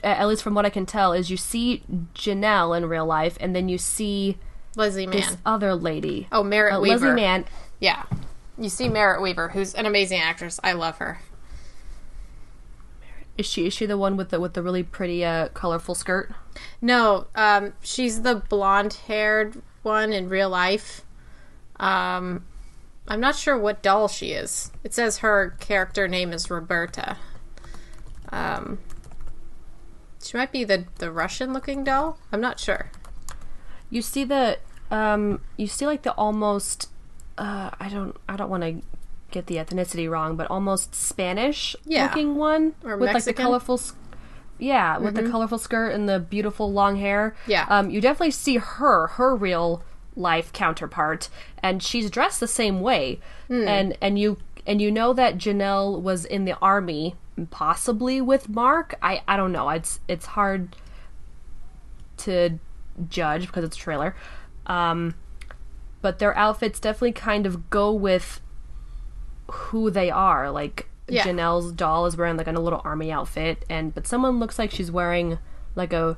at 0.02 0.26
least 0.26 0.42
from 0.42 0.54
what 0.54 0.64
i 0.64 0.70
can 0.70 0.86
tell 0.86 1.12
is 1.12 1.30
you 1.30 1.36
see 1.36 1.82
janelle 2.14 2.76
in 2.76 2.86
real 2.86 3.06
life 3.06 3.36
and 3.40 3.54
then 3.54 3.68
you 3.68 3.76
see 3.78 4.38
Leslie 4.76 5.06
Mann. 5.06 5.16
this 5.16 5.36
other 5.44 5.74
lady 5.74 6.26
oh, 6.32 6.42
Merritt 6.42 6.74
uh, 6.74 6.80
Wever. 6.80 7.06
leslie 7.06 7.20
mann 7.22 7.44
Yeah. 7.80 8.04
You 8.56 8.68
see 8.68 8.88
Merritt 8.88 9.20
Wever, 9.20 9.48
who's 9.48 9.74
an 9.74 9.84
amazing 9.84 10.20
actress. 10.20 10.60
I 10.62 10.72
love 10.74 10.98
her. 10.98 11.18
is 13.36 13.46
she 13.46 13.66
is 13.66 13.74
she 13.74 13.84
the 13.84 13.98
one 13.98 14.16
with 14.16 14.30
the 14.30 14.38
with 14.40 14.54
the 14.54 14.62
really 14.62 14.82
pretty 14.84 15.24
uh 15.24 15.48
colorful 15.48 15.94
skirt 15.94 16.32
No, 16.80 17.26
um, 17.34 17.72
she's 17.82 18.22
the 18.22 18.36
blonde-haired 18.48 19.60
one 19.82 20.12
in 20.12 20.28
real 20.28 20.48
life. 20.48 21.02
Um, 21.80 22.44
I'm 23.06 23.20
not 23.20 23.36
sure 23.36 23.56
what 23.58 23.82
doll 23.82 24.08
she 24.08 24.32
is. 24.32 24.70
It 24.82 24.94
says 24.94 25.18
her 25.18 25.56
character 25.60 26.08
name 26.08 26.32
is 26.32 26.50
Roberta. 26.50 27.16
Um, 28.30 28.78
she 30.22 30.36
might 30.36 30.52
be 30.52 30.64
the 30.64 30.86
the 30.98 31.10
Russian-looking 31.12 31.84
doll. 31.84 32.18
I'm 32.32 32.40
not 32.40 32.58
sure. 32.58 32.90
you 33.90 34.00
see 34.02 34.24
the 34.24 34.58
um 34.90 35.40
you 35.56 35.66
see 35.66 35.86
like 35.86 36.02
the 36.02 36.12
almost 36.12 36.88
uh 37.38 37.70
i 37.80 37.88
don't 37.88 38.16
i 38.28 38.36
don't 38.36 38.50
want 38.50 38.62
to 38.62 38.82
get 39.30 39.46
the 39.46 39.56
ethnicity 39.56 40.08
wrong 40.10 40.36
but 40.36 40.50
almost 40.50 40.94
spanish 40.94 41.74
Yeah. 41.84 42.04
looking 42.06 42.34
one 42.36 42.74
Or 42.84 42.96
with 42.96 43.12
like 43.14 43.24
the 43.24 43.32
colorful 43.32 43.80
yeah 44.58 44.98
with 44.98 45.14
the 45.14 45.28
colorful 45.30 45.58
skirt 45.58 45.90
and 45.90 46.08
the 46.08 46.18
beautiful 46.20 46.70
long 46.72 46.96
hair 46.96 47.34
Yeah. 47.46 47.66
um 47.68 47.88
you 47.90 48.00
definitely 48.00 48.32
see 48.32 48.56
her 48.56 49.06
her 49.08 49.34
real 49.34 49.82
life 50.16 50.52
counterpart 50.52 51.28
and 51.62 51.82
she's 51.82 52.08
dressed 52.10 52.40
the 52.40 52.48
same 52.48 52.80
way 52.80 53.18
and 53.68 53.96
and 54.00 54.18
you 54.18 54.36
and 54.66 54.80
you 54.80 54.90
know 54.90 55.12
that 55.12 55.36
Janelle 55.36 56.00
was 56.00 56.24
in 56.24 56.44
the 56.44 56.56
army 56.62 57.14
possibly 57.50 58.20
with 58.20 58.48
Mark 58.48 58.94
I 59.02 59.22
I 59.26 59.36
don't 59.36 59.52
know 59.52 59.68
it's 59.70 60.00
it's 60.08 60.26
hard 60.26 60.76
to 62.18 62.58
judge 63.08 63.46
because 63.46 63.64
it's 63.64 63.76
a 63.76 63.80
trailer. 63.80 64.14
Um, 64.66 65.14
but 66.00 66.18
their 66.18 66.36
outfits 66.36 66.80
definitely 66.80 67.12
kind 67.12 67.46
of 67.46 67.70
go 67.70 67.92
with 67.92 68.40
who 69.50 69.90
they 69.90 70.10
are. 70.10 70.50
Like 70.50 70.88
Yeah. 71.08 71.24
Janelle's 71.24 71.72
doll 71.72 72.06
is 72.06 72.16
wearing 72.16 72.36
like 72.36 72.46
a 72.46 72.52
little 72.52 72.80
army 72.84 73.10
outfit, 73.10 73.64
and 73.68 73.94
but 73.94 74.06
someone 74.06 74.38
looks 74.38 74.58
like 74.58 74.70
she's 74.70 74.90
wearing 74.90 75.38
like 75.74 75.92
a 75.92 76.16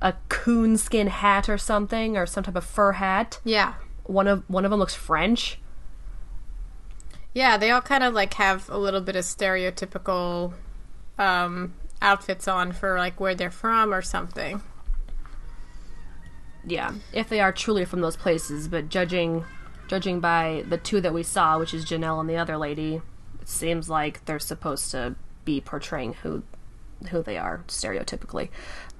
a 0.00 0.14
coonskin 0.28 1.08
hat 1.08 1.48
or 1.48 1.58
something, 1.58 2.16
or 2.16 2.26
some 2.26 2.44
type 2.44 2.56
of 2.56 2.64
fur 2.64 2.92
hat. 2.92 3.40
Yeah. 3.44 3.74
One 4.04 4.26
of 4.26 4.48
one 4.48 4.64
of 4.64 4.70
them 4.70 4.80
looks 4.80 4.94
French. 4.94 5.58
Yeah, 7.34 7.58
they 7.58 7.70
all 7.70 7.82
kind 7.82 8.02
of 8.02 8.14
like 8.14 8.34
have 8.34 8.68
a 8.70 8.78
little 8.78 9.00
bit 9.00 9.16
of 9.16 9.24
stereotypical 9.24 10.54
um, 11.18 11.74
outfits 12.00 12.48
on 12.48 12.72
for 12.72 12.96
like 12.98 13.20
where 13.20 13.34
they're 13.34 13.50
from 13.50 13.92
or 13.92 14.02
something. 14.02 14.62
Yeah, 16.64 16.94
if 17.12 17.28
they 17.28 17.40
are 17.40 17.52
truly 17.52 17.84
from 17.84 18.00
those 18.00 18.16
places, 18.16 18.68
but 18.68 18.88
judging 18.88 19.44
judging 19.86 20.18
by 20.18 20.64
the 20.68 20.78
two 20.78 21.00
that 21.00 21.14
we 21.14 21.22
saw, 21.22 21.58
which 21.58 21.72
is 21.72 21.84
Janelle 21.84 22.20
and 22.20 22.28
the 22.28 22.36
other 22.36 22.56
lady, 22.56 23.02
it 23.40 23.48
seems 23.48 23.88
like 23.88 24.24
they're 24.24 24.38
supposed 24.38 24.90
to 24.90 25.14
be 25.44 25.60
portraying 25.60 26.14
who 26.14 26.42
who 27.10 27.22
they 27.22 27.38
are 27.38 27.62
stereotypically. 27.68 28.48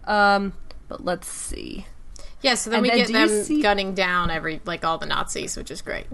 Um, 0.04 0.52
but 0.88 1.04
let's 1.04 1.28
see. 1.28 1.86
Yeah, 2.42 2.54
so 2.54 2.70
then 2.70 2.78
And 2.78 2.82
we 2.82 2.88
then 2.90 2.98
get 2.98 3.12
them 3.12 3.44
see- 3.44 3.62
gunning 3.62 3.94
down 3.94 4.30
every 4.30 4.60
like 4.64 4.84
all 4.84 4.98
the 4.98 5.06
Nazis, 5.06 5.56
which 5.56 5.70
is 5.70 5.82
great. 5.82 6.06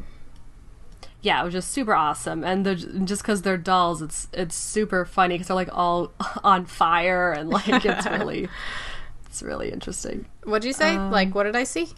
Yeah, 1.21 1.41
it 1.41 1.45
was 1.45 1.53
just 1.53 1.71
super 1.71 1.95
awesome, 1.95 2.43
and 2.43 2.65
just 3.07 3.23
because 3.23 3.43
they're 3.43 3.57
dolls, 3.57 4.03
it's 4.03 4.27
it's 4.33 4.57
super 4.57 5.05
funny 5.05 5.35
because 5.37 5.47
they're 5.49 5.55
like 5.55 5.69
all 5.73 6.13
on 6.45 6.67
fire 6.67 7.31
and 7.33 7.49
like 7.49 7.69
it's 7.69 8.07
really 8.11 8.49
it's 9.27 9.43
really 9.43 9.71
interesting. 9.73 10.27
What'd 10.45 10.65
you 10.65 10.73
say? 10.73 10.99
like, 10.99 11.35
what 11.35 11.45
did 11.45 11.55
I 11.55 11.63
see? 11.65 11.89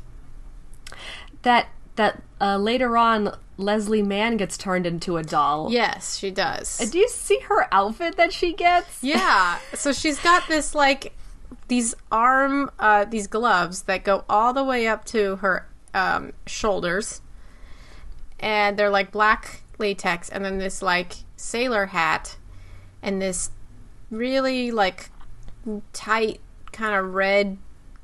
That 1.43 1.69
that 1.97 2.23
uh, 2.41 2.57
later 2.59 2.97
on 2.97 3.37
Leslie 3.57 4.03
Mann 4.03 4.37
gets 4.37 4.57
turned 4.59 4.87
into 4.87 5.17
a 5.17 5.23
doll. 5.23 5.71
Yes, 5.71 6.17
she 6.19 6.31
does. 6.31 6.79
Do 6.91 6.99
you 6.99 7.09
see 7.09 7.39
her 7.49 7.67
outfit 7.73 8.17
that 8.17 8.33
she 8.33 8.53
gets? 8.53 9.03
Yeah. 9.03 9.59
So 9.75 9.93
she's 9.93 10.19
got 10.21 10.49
this 10.49 10.75
like 10.75 11.13
these 11.69 11.95
arm 12.13 12.71
uh 12.79 13.05
these 13.05 13.27
gloves 13.27 13.83
that 13.83 14.05
go 14.05 14.25
all 14.29 14.53
the 14.53 14.65
way 14.65 14.87
up 14.87 15.05
to 15.07 15.37
her 15.37 15.69
um 15.93 16.33
shoulders. 16.47 17.21
And 18.41 18.79
they're 18.79 18.91
like 18.91 19.13
black 19.13 19.63
latex 19.79 20.29
and 20.29 20.45
then 20.45 20.59
this 20.59 20.83
like 20.83 21.17
sailor 21.37 21.87
hat 21.87 22.37
and 23.03 23.21
this 23.21 23.51
really 24.11 24.71
like 24.71 25.11
tight 25.93 26.41
kind 26.73 26.95
of 26.95 27.15
red 27.15 27.59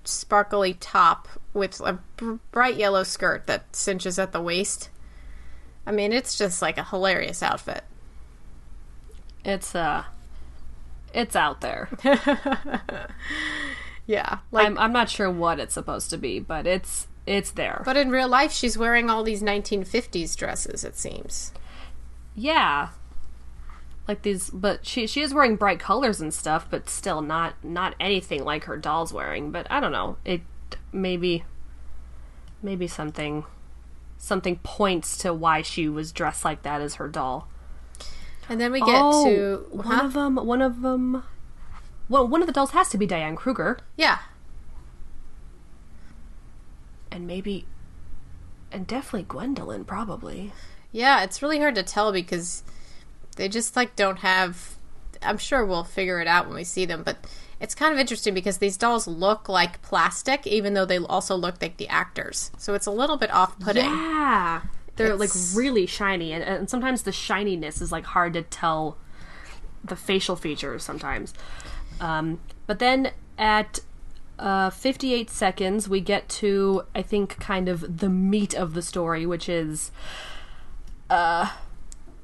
sparkly 0.05 0.75
top 0.75 1.29
with 1.53 1.81
a 1.81 1.99
bright 2.53 2.77
yellow 2.77 3.03
skirt 3.03 3.47
that 3.47 3.75
cinches 3.75 4.19
at 4.19 4.33
the 4.33 4.41
waist. 4.41 4.89
I 5.87 5.93
mean, 5.93 6.13
it's 6.13 6.39
just 6.39 6.63
like 6.63 6.79
a 6.79 6.85
hilarious 6.85 7.43
outfit. 7.43 7.85
It's 9.45 9.75
uh 9.75 10.05
it's 11.13 11.37
out 11.37 11.61
there. 11.61 11.89
Yeah. 14.07 14.39
Like 14.51 14.67
I'm 14.67 14.79
I'm 14.79 14.93
not 14.93 15.09
sure 15.09 15.31
what 15.31 15.61
it's 15.61 15.75
supposed 15.75 16.11
to 16.11 16.19
be, 16.19 16.41
but 16.41 16.67
it's 16.67 17.07
it's 17.27 17.53
there. 17.53 17.83
But 17.85 17.97
in 17.97 18.11
real 18.11 18.29
life, 18.29 18.51
she's 18.53 18.77
wearing 18.77 19.09
all 19.09 19.23
these 19.23 19.43
1950s 19.43 20.37
dresses, 20.37 20.85
it 20.85 20.97
seems. 20.97 21.53
yeah. 22.35 22.89
Like 24.09 24.23
these 24.23 24.51
but 24.51 24.85
she 24.85 25.07
she 25.07 25.21
is 25.21 25.33
wearing 25.33 25.55
bright 25.55 25.79
colors 25.79 26.21
and 26.21 26.35
stuff, 26.35 26.67
but 26.69 26.89
still 26.91 27.21
not 27.23 27.55
not 27.63 27.95
anything 28.01 28.45
like 28.45 28.65
her 28.65 28.77
doll's 28.77 29.13
wearing, 29.13 29.53
but 29.53 29.69
I 29.71 29.79
don't 29.79 29.93
know. 29.93 30.17
It 30.25 30.41
maybe 30.93 31.45
maybe 32.63 32.89
something 32.89 33.45
something 34.19 34.57
points 34.65 35.17
to 35.19 35.33
why 35.33 35.63
she 35.63 35.89
was 35.89 36.11
dressed 36.11 36.45
like 36.45 36.63
that 36.63 36.81
as 36.81 36.97
her 36.97 37.07
doll. 37.07 37.47
And 38.51 38.61
then 38.61 38.73
we 38.73 38.81
get 38.81 39.01
oh, 39.01 39.25
to. 39.25 39.67
one 39.71 40.01
of 40.05 40.13
them 40.13 40.37
one 40.37 40.61
of 40.61 40.83
them 40.83 41.23
well, 42.11 42.27
one 42.27 42.41
of 42.41 42.49
the 42.49 42.53
dolls 42.53 42.73
has 42.73 42.89
to 42.89 42.99
be 42.99 43.07
Diane 43.07 43.37
Kruger, 43.37 43.79
Yeah. 43.97 44.19
and 47.13 47.25
maybe, 47.25 47.67
and 48.73 48.85
definitely 48.85 49.25
Gwendoline, 49.25 49.87
probably. 49.87 50.53
Yeah, 50.91 51.23
it's 51.23 51.41
really 51.41 51.61
hard 51.61 51.77
to 51.77 51.85
tell 51.85 52.13
because 52.13 52.65
they 53.37 53.49
just, 53.49 53.77
like, 53.77 53.95
don't 53.95 54.19
have. 54.19 54.75
I'm 55.23 55.39
sure 55.39 55.65
we'll 55.65 55.85
figure 55.85 56.21
it 56.21 56.27
out 56.27 56.47
when 56.47 56.57
we 56.57 56.65
see 56.65 56.85
them, 56.85 57.03
but 57.05 57.19
it's 57.61 57.77
kind 57.77 57.93
of 57.93 58.01
interesting 58.01 58.35
because 58.35 58.59
these 58.59 58.77
dolls 58.77 59.07
look 59.07 59.49
like 59.49 59.81
plastic, 59.83 60.45
even 60.47 60.75
though 60.75 60.87
they 60.87 60.99
also 60.99 61.37
look 61.37 61.63
like 61.63 61.77
the 61.77 61.89
actors. 61.89 62.51
So 62.59 62.75
it's 62.75 62.87
a 62.87 62.91
little 62.91 63.19
bit 63.19 63.31
off 63.33 63.57
putting. 63.61 63.85
Yeah, 63.85 64.63
they're 64.97 65.15
It's- 65.15 65.53
like 65.55 65.59
really 65.59 65.87
shiny, 65.87 66.33
and, 66.33 66.43
and 66.45 66.69
sometimes 66.71 67.03
the 67.03 67.13
shininess 67.13 67.81
is 67.81 67.91
like 67.93 68.05
hard 68.05 68.35
to 68.35 68.43
tell 68.43 68.97
the 69.85 69.97
facial 69.97 70.37
features 70.37 70.83
sometimes. 70.83 71.33
Um, 72.01 72.41
but 72.67 72.79
then 72.79 73.13
at 73.39 73.81
uh, 74.39 74.71
58 74.71 75.29
seconds, 75.31 75.89
we 75.89 76.01
get 76.01 76.29
to 76.29 76.83
I 76.95 77.03
think 77.03 77.39
kind 77.39 77.69
of 77.69 77.99
the 77.99 78.09
meat 78.09 78.55
of 78.55 78.75
the 78.75 78.83
story, 78.83 79.27
which 79.27 79.49
is 79.49 79.91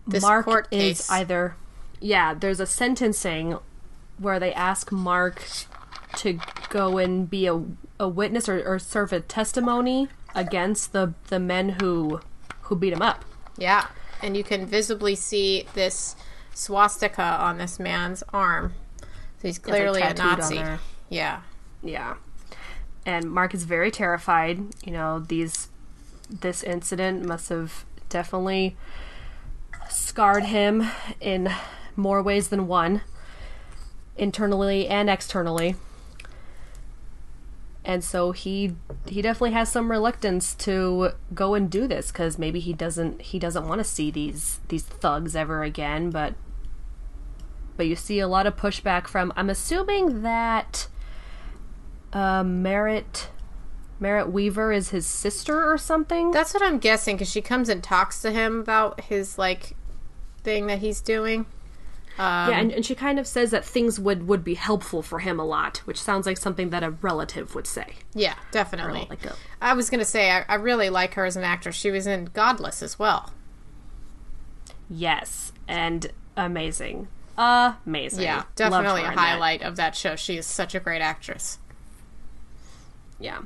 This 0.06 0.22
Mark 0.22 0.68
is 0.70 1.08
either 1.10 1.56
yeah. 2.00 2.34
There's 2.34 2.60
a 2.60 2.66
sentencing 2.66 3.58
where 4.18 4.38
they 4.38 4.52
ask 4.52 4.92
Mark 4.92 5.42
to 6.16 6.38
go 6.70 6.98
and 6.98 7.28
be 7.28 7.46
a, 7.46 7.62
a 7.98 8.08
witness 8.08 8.48
or, 8.48 8.62
or 8.66 8.78
serve 8.78 9.12
a 9.12 9.20
testimony 9.20 10.08
against 10.34 10.92
the 10.92 11.14
the 11.28 11.38
men 11.40 11.76
who 11.80 12.20
who 12.66 12.76
beat 12.76 12.92
him 12.92 13.02
up. 13.02 13.24
Yeah. 13.56 13.88
And 14.22 14.36
you 14.36 14.44
can 14.44 14.66
visibly 14.66 15.14
see 15.14 15.66
this 15.74 16.16
swastika 16.54 17.22
on 17.22 17.58
this 17.58 17.78
man's 17.78 18.22
arm. 18.32 18.74
So 19.00 19.48
he's 19.48 19.58
clearly 19.58 20.00
a 20.00 20.14
tattooed 20.14 20.38
Nazi. 20.38 20.62
Yeah. 21.08 21.40
Yeah. 21.82 22.16
And 23.04 23.30
Mark 23.30 23.54
is 23.54 23.64
very 23.64 23.90
terrified. 23.90 24.60
You 24.84 24.92
know, 24.92 25.20
these 25.20 25.68
this 26.28 26.62
incident 26.62 27.24
must 27.24 27.50
have 27.50 27.84
definitely 28.08 28.76
scarred 29.88 30.44
him 30.44 30.88
in 31.20 31.52
more 31.94 32.20
ways 32.22 32.48
than 32.48 32.66
one, 32.66 33.02
internally 34.16 34.88
and 34.88 35.08
externally. 35.08 35.76
And 37.86 38.02
so 38.02 38.32
he 38.32 38.74
he 39.06 39.22
definitely 39.22 39.52
has 39.52 39.70
some 39.70 39.90
reluctance 39.90 40.54
to 40.56 41.12
go 41.32 41.54
and 41.54 41.70
do 41.70 41.86
this 41.86 42.10
cuz 42.10 42.36
maybe 42.36 42.58
he 42.58 42.72
doesn't 42.72 43.22
he 43.22 43.38
doesn't 43.38 43.66
want 43.66 43.78
to 43.78 43.84
see 43.84 44.10
these 44.10 44.58
these 44.68 44.82
thugs 44.82 45.36
ever 45.36 45.62
again, 45.62 46.10
but 46.10 46.34
but 47.76 47.86
you 47.86 47.94
see 47.94 48.18
a 48.18 48.26
lot 48.26 48.46
of 48.46 48.56
pushback 48.56 49.06
from 49.06 49.32
I'm 49.36 49.48
assuming 49.48 50.22
that 50.22 50.88
uh, 52.12 52.42
Merritt 52.42 53.28
Merritt 54.00 54.30
Wever 54.30 54.72
is 54.72 54.90
his 54.90 55.06
sister 55.06 55.70
or 55.70 55.78
something. 55.78 56.32
That's 56.32 56.52
what 56.52 56.62
I'm 56.62 56.78
guessing 56.78 57.16
because 57.16 57.30
she 57.30 57.40
comes 57.40 57.68
and 57.68 57.82
talks 57.82 58.20
to 58.22 58.32
him 58.32 58.60
about 58.60 59.02
his 59.02 59.38
like 59.38 59.76
thing 60.42 60.66
that 60.66 60.80
he's 60.80 61.00
doing. 61.00 61.46
Yeah, 62.18 62.50
and, 62.58 62.72
and 62.72 62.84
she 62.86 62.94
kind 62.94 63.18
of 63.18 63.26
says 63.26 63.50
that 63.50 63.64
things 63.64 63.98
would 64.00 64.26
would 64.26 64.42
be 64.44 64.54
helpful 64.54 65.02
for 65.02 65.18
him 65.18 65.38
a 65.38 65.44
lot, 65.44 65.78
which 65.84 66.00
sounds 66.00 66.26
like 66.26 66.38
something 66.38 66.70
that 66.70 66.82
a 66.82 66.90
relative 66.90 67.54
would 67.54 67.66
say. 67.66 67.94
Yeah, 68.14 68.34
definitely. 68.52 69.06
like 69.10 69.24
a- 69.26 69.34
I 69.60 69.74
was 69.74 69.90
gonna 69.90 70.04
say 70.04 70.30
I, 70.30 70.44
I 70.48 70.54
really 70.54 70.88
like 70.90 71.14
her 71.14 71.24
as 71.24 71.36
an 71.36 71.44
actress. 71.44 71.74
She 71.76 71.90
was 71.90 72.06
in 72.06 72.26
Godless 72.32 72.82
as 72.82 72.98
well. 72.98 73.32
Yes, 74.88 75.52
and 75.66 76.10
amazing, 76.36 77.08
amazing. 77.36 78.22
Yeah, 78.22 78.44
definitely 78.54 79.02
a 79.02 79.10
in 79.10 79.14
that. 79.14 79.18
highlight 79.18 79.62
of 79.62 79.76
that 79.76 79.96
show. 79.96 80.16
She 80.16 80.36
is 80.36 80.46
such 80.46 80.74
a 80.74 80.80
great 80.80 81.02
actress. 81.02 81.58
Yeah. 83.18 83.40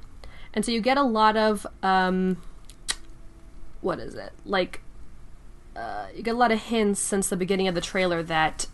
And 0.52 0.64
so 0.64 0.72
you 0.72 0.80
get 0.80 0.96
a 0.96 1.02
lot 1.02 1.36
of 1.36 1.66
um 1.82 2.36
what 3.80 3.98
is 3.98 4.14
it? 4.14 4.32
Like 4.44 4.82
uh 5.76 6.06
you 6.14 6.22
get 6.22 6.34
a 6.34 6.38
lot 6.38 6.52
of 6.52 6.60
hints 6.60 7.00
since 7.00 7.28
the 7.28 7.36
beginning 7.36 7.68
of 7.68 7.74
the 7.74 7.80
trailer 7.80 8.22
that 8.22 8.66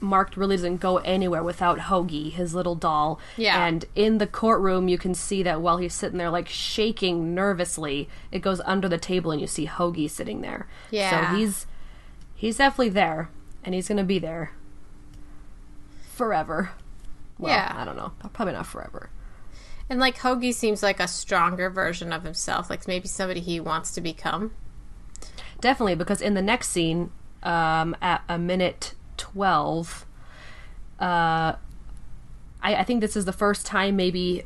Mark 0.00 0.36
really 0.36 0.54
doesn't 0.56 0.76
go 0.76 0.98
anywhere 0.98 1.42
without 1.42 1.78
Hoagie, 1.80 2.30
his 2.30 2.54
little 2.54 2.76
doll. 2.76 3.18
Yeah. 3.36 3.66
And 3.66 3.84
in 3.96 4.18
the 4.18 4.28
courtroom 4.28 4.86
you 4.88 4.96
can 4.96 5.12
see 5.14 5.42
that 5.42 5.60
while 5.60 5.78
he's 5.78 5.92
sitting 5.94 6.18
there 6.18 6.30
like 6.30 6.48
shaking 6.48 7.34
nervously, 7.34 8.08
it 8.30 8.38
goes 8.38 8.60
under 8.64 8.88
the 8.88 8.98
table 8.98 9.32
and 9.32 9.40
you 9.40 9.48
see 9.48 9.66
Hoagie 9.66 10.08
sitting 10.08 10.40
there. 10.40 10.68
Yeah. 10.90 11.32
So 11.32 11.36
he's 11.36 11.66
he's 12.34 12.58
definitely 12.58 12.90
there 12.90 13.28
and 13.64 13.74
he's 13.74 13.88
gonna 13.88 14.04
be 14.04 14.20
there 14.20 14.52
forever. 16.14 16.70
Well, 17.38 17.52
Yeah. 17.52 17.72
I 17.76 17.84
don't 17.84 17.96
know. 17.96 18.12
Probably 18.32 18.54
not 18.54 18.66
forever. 18.66 19.10
And 19.90 19.98
like 20.00 20.18
Hoagie 20.18 20.54
seems 20.54 20.82
like 20.82 21.00
a 21.00 21.08
stronger 21.08 21.70
version 21.70 22.12
of 22.12 22.22
himself, 22.24 22.68
like 22.68 22.86
maybe 22.86 23.08
somebody 23.08 23.40
he 23.40 23.58
wants 23.58 23.90
to 23.92 24.00
become. 24.00 24.52
Definitely, 25.60 25.96
because 25.96 26.20
in 26.20 26.34
the 26.34 26.42
next 26.42 26.68
scene, 26.68 27.10
um, 27.42 27.96
at 28.00 28.22
a 28.28 28.38
minute 28.38 28.94
12, 29.16 30.06
uh, 31.00 31.04
I, 31.04 31.56
I 32.62 32.84
think 32.84 33.00
this 33.00 33.16
is 33.16 33.24
the 33.24 33.32
first 33.32 33.66
time 33.66 33.96
maybe 33.96 34.44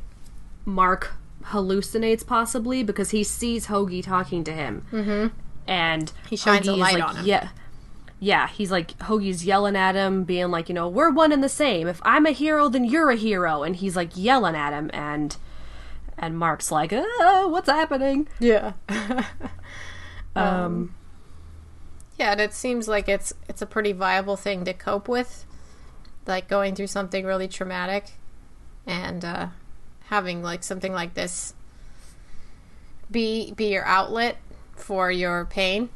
Mark 0.65 1.13
hallucinates, 1.45 2.25
possibly, 2.25 2.83
because 2.83 3.11
he 3.11 3.23
sees 3.23 3.67
Hoagie 3.67 4.03
talking 4.03 4.43
to 4.43 4.53
him. 4.53 4.85
Mm-hmm. 4.91 5.27
And 5.67 6.11
He 6.29 6.35
shines 6.35 6.67
a 6.67 6.75
light 6.75 6.95
like, 6.95 7.03
on 7.03 7.15
him. 7.17 7.25
Yeah. 7.25 7.49
yeah, 8.19 8.47
he's 8.47 8.71
like 8.71 8.97
Hoagie's 8.99 9.45
yelling 9.45 9.75
at 9.75 9.95
him, 9.95 10.23
being 10.23 10.51
like, 10.51 10.67
you 10.67 10.75
know, 10.75 10.89
we're 10.89 11.09
one 11.09 11.31
and 11.31 11.43
the 11.43 11.49
same. 11.49 11.87
If 11.87 12.01
I'm 12.03 12.25
a 12.25 12.31
hero, 12.31 12.69
then 12.69 12.83
you're 12.83 13.11
a 13.11 13.15
hero, 13.15 13.63
and 13.63 13.75
he's 13.75 13.95
like 13.95 14.11
yelling 14.15 14.55
at 14.55 14.73
him, 14.73 14.89
and 14.93 15.35
and 16.17 16.37
Mark's 16.37 16.71
like, 16.71 16.93
uh, 16.93 17.47
what's 17.47 17.69
happening? 17.69 18.27
Yeah. 18.39 18.73
um, 20.35 20.93
yeah, 22.17 22.31
and 22.31 22.41
it 22.41 22.53
seems 22.53 22.87
like 22.87 23.09
it's 23.09 23.33
it's 23.49 23.61
a 23.61 23.65
pretty 23.65 23.91
viable 23.91 24.37
thing 24.37 24.65
to 24.65 24.73
cope 24.73 25.07
with, 25.07 25.45
like 26.27 26.47
going 26.47 26.75
through 26.75 26.87
something 26.87 27.25
really 27.25 27.47
traumatic, 27.47 28.11
and 28.85 29.25
uh, 29.25 29.47
having 30.05 30.41
like 30.43 30.63
something 30.63 30.93
like 30.93 31.13
this 31.13 31.53
be 33.09 33.51
be 33.53 33.65
your 33.73 33.85
outlet 33.85 34.37
for 34.75 35.11
your 35.11 35.45
pain. 35.45 35.89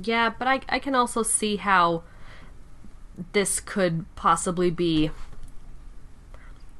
Yeah, 0.00 0.30
but 0.30 0.48
I 0.48 0.60
I 0.68 0.78
can 0.78 0.94
also 0.94 1.22
see 1.22 1.56
how 1.56 2.02
this 3.32 3.60
could 3.60 4.04
possibly 4.16 4.70
be 4.70 5.10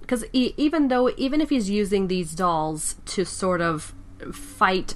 because 0.00 0.24
e- 0.32 0.52
even 0.56 0.88
though 0.88 1.10
even 1.16 1.40
if 1.40 1.50
he's 1.50 1.70
using 1.70 2.08
these 2.08 2.34
dolls 2.34 2.96
to 3.06 3.24
sort 3.24 3.60
of 3.60 3.94
fight 4.32 4.94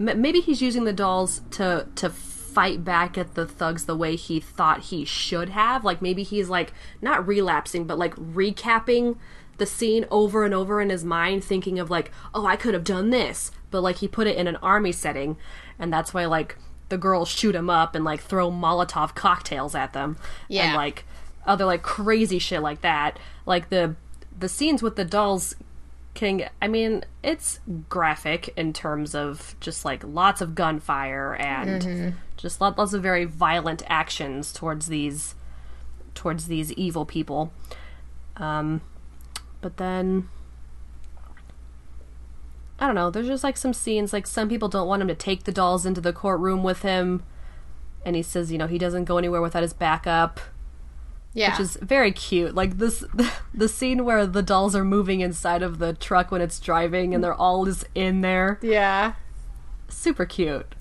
maybe 0.00 0.40
he's 0.40 0.62
using 0.62 0.84
the 0.84 0.92
dolls 0.92 1.42
to 1.52 1.86
to 1.96 2.10
fight 2.10 2.82
back 2.84 3.16
at 3.16 3.34
the 3.34 3.46
thugs 3.46 3.84
the 3.84 3.94
way 3.94 4.16
he 4.16 4.40
thought 4.40 4.80
he 4.84 5.04
should 5.04 5.50
have. 5.50 5.84
Like 5.84 6.02
maybe 6.02 6.22
he's 6.24 6.48
like 6.48 6.72
not 7.00 7.24
relapsing 7.26 7.86
but 7.86 7.98
like 7.98 8.14
recapping 8.16 9.16
the 9.58 9.66
scene 9.66 10.06
over 10.10 10.44
and 10.44 10.54
over 10.54 10.80
in 10.80 10.88
his 10.90 11.04
mind 11.04 11.44
thinking 11.44 11.78
of 11.78 11.90
like 11.90 12.10
oh 12.34 12.46
i 12.46 12.56
could 12.56 12.74
have 12.74 12.82
done 12.84 13.10
this. 13.10 13.52
But 13.70 13.82
like 13.82 13.96
he 13.98 14.08
put 14.08 14.26
it 14.26 14.36
in 14.36 14.48
an 14.48 14.56
army 14.56 14.90
setting 14.90 15.36
and 15.78 15.92
that's 15.92 16.12
why 16.12 16.24
like 16.26 16.56
the 16.88 16.98
girls 16.98 17.28
shoot 17.28 17.54
him 17.54 17.70
up 17.70 17.94
and 17.94 18.04
like 18.04 18.20
throw 18.20 18.50
molotov 18.50 19.14
cocktails 19.14 19.76
at 19.76 19.92
them 19.92 20.16
Yeah. 20.48 20.64
and 20.64 20.74
like 20.74 21.04
other 21.46 21.64
like 21.64 21.82
crazy 21.82 22.38
shit 22.40 22.62
like 22.62 22.80
that. 22.80 23.18
Like 23.46 23.68
the 23.68 23.94
the 24.36 24.48
scenes 24.48 24.82
with 24.82 24.96
the 24.96 25.04
dolls 25.04 25.54
can 26.12 26.48
i 26.60 26.66
mean 26.66 27.04
it's 27.22 27.60
graphic 27.88 28.52
in 28.56 28.72
terms 28.72 29.14
of 29.14 29.54
just 29.60 29.84
like 29.84 30.02
lots 30.04 30.40
of 30.40 30.54
gunfire 30.56 31.34
and 31.36 32.14
just 32.36 32.60
lots 32.60 32.92
of 32.92 33.02
very 33.02 33.24
violent 33.24 33.82
actions 33.86 34.52
towards 34.52 34.86
these 34.88 35.34
towards 36.14 36.48
these 36.48 36.72
evil 36.72 37.06
people. 37.06 37.52
Um 38.36 38.80
but 39.60 39.76
then 39.76 40.28
i 42.78 42.86
don't 42.86 42.94
know 42.94 43.10
there's 43.10 43.26
just 43.26 43.44
like 43.44 43.56
some 43.56 43.74
scenes 43.74 44.12
like 44.12 44.26
some 44.26 44.48
people 44.48 44.68
don't 44.68 44.88
want 44.88 45.02
him 45.02 45.08
to 45.08 45.14
take 45.14 45.44
the 45.44 45.52
dolls 45.52 45.84
into 45.86 46.00
the 46.00 46.12
courtroom 46.12 46.62
with 46.62 46.82
him. 46.82 47.22
And 48.04 48.16
he 48.16 48.22
says 48.22 48.50
you 48.50 48.58
know 48.58 48.66
he 48.66 48.78
doesn't 48.78 49.04
go 49.04 49.18
anywhere 49.18 49.42
without 49.42 49.62
his 49.62 49.72
backup 49.72 50.40
Yeah, 51.32 51.52
which 51.52 51.60
is 51.60 51.76
very 51.76 52.10
cute. 52.12 52.54
Like 52.54 52.78
this, 52.78 53.04
the 53.54 53.68
scene 53.68 54.04
where 54.04 54.26
the 54.26 54.42
dolls 54.42 54.74
are 54.74 54.84
moving 54.84 55.20
inside 55.20 55.62
of 55.62 55.78
the 55.78 55.92
truck 55.92 56.30
when 56.32 56.40
it's 56.40 56.58
driving, 56.58 57.14
and 57.14 57.22
they're 57.22 57.34
all 57.34 57.64
just 57.64 57.84
in 57.94 58.20
there. 58.20 58.58
yeah. 58.62 59.14
Super 59.88 60.24
cute. 60.24 60.74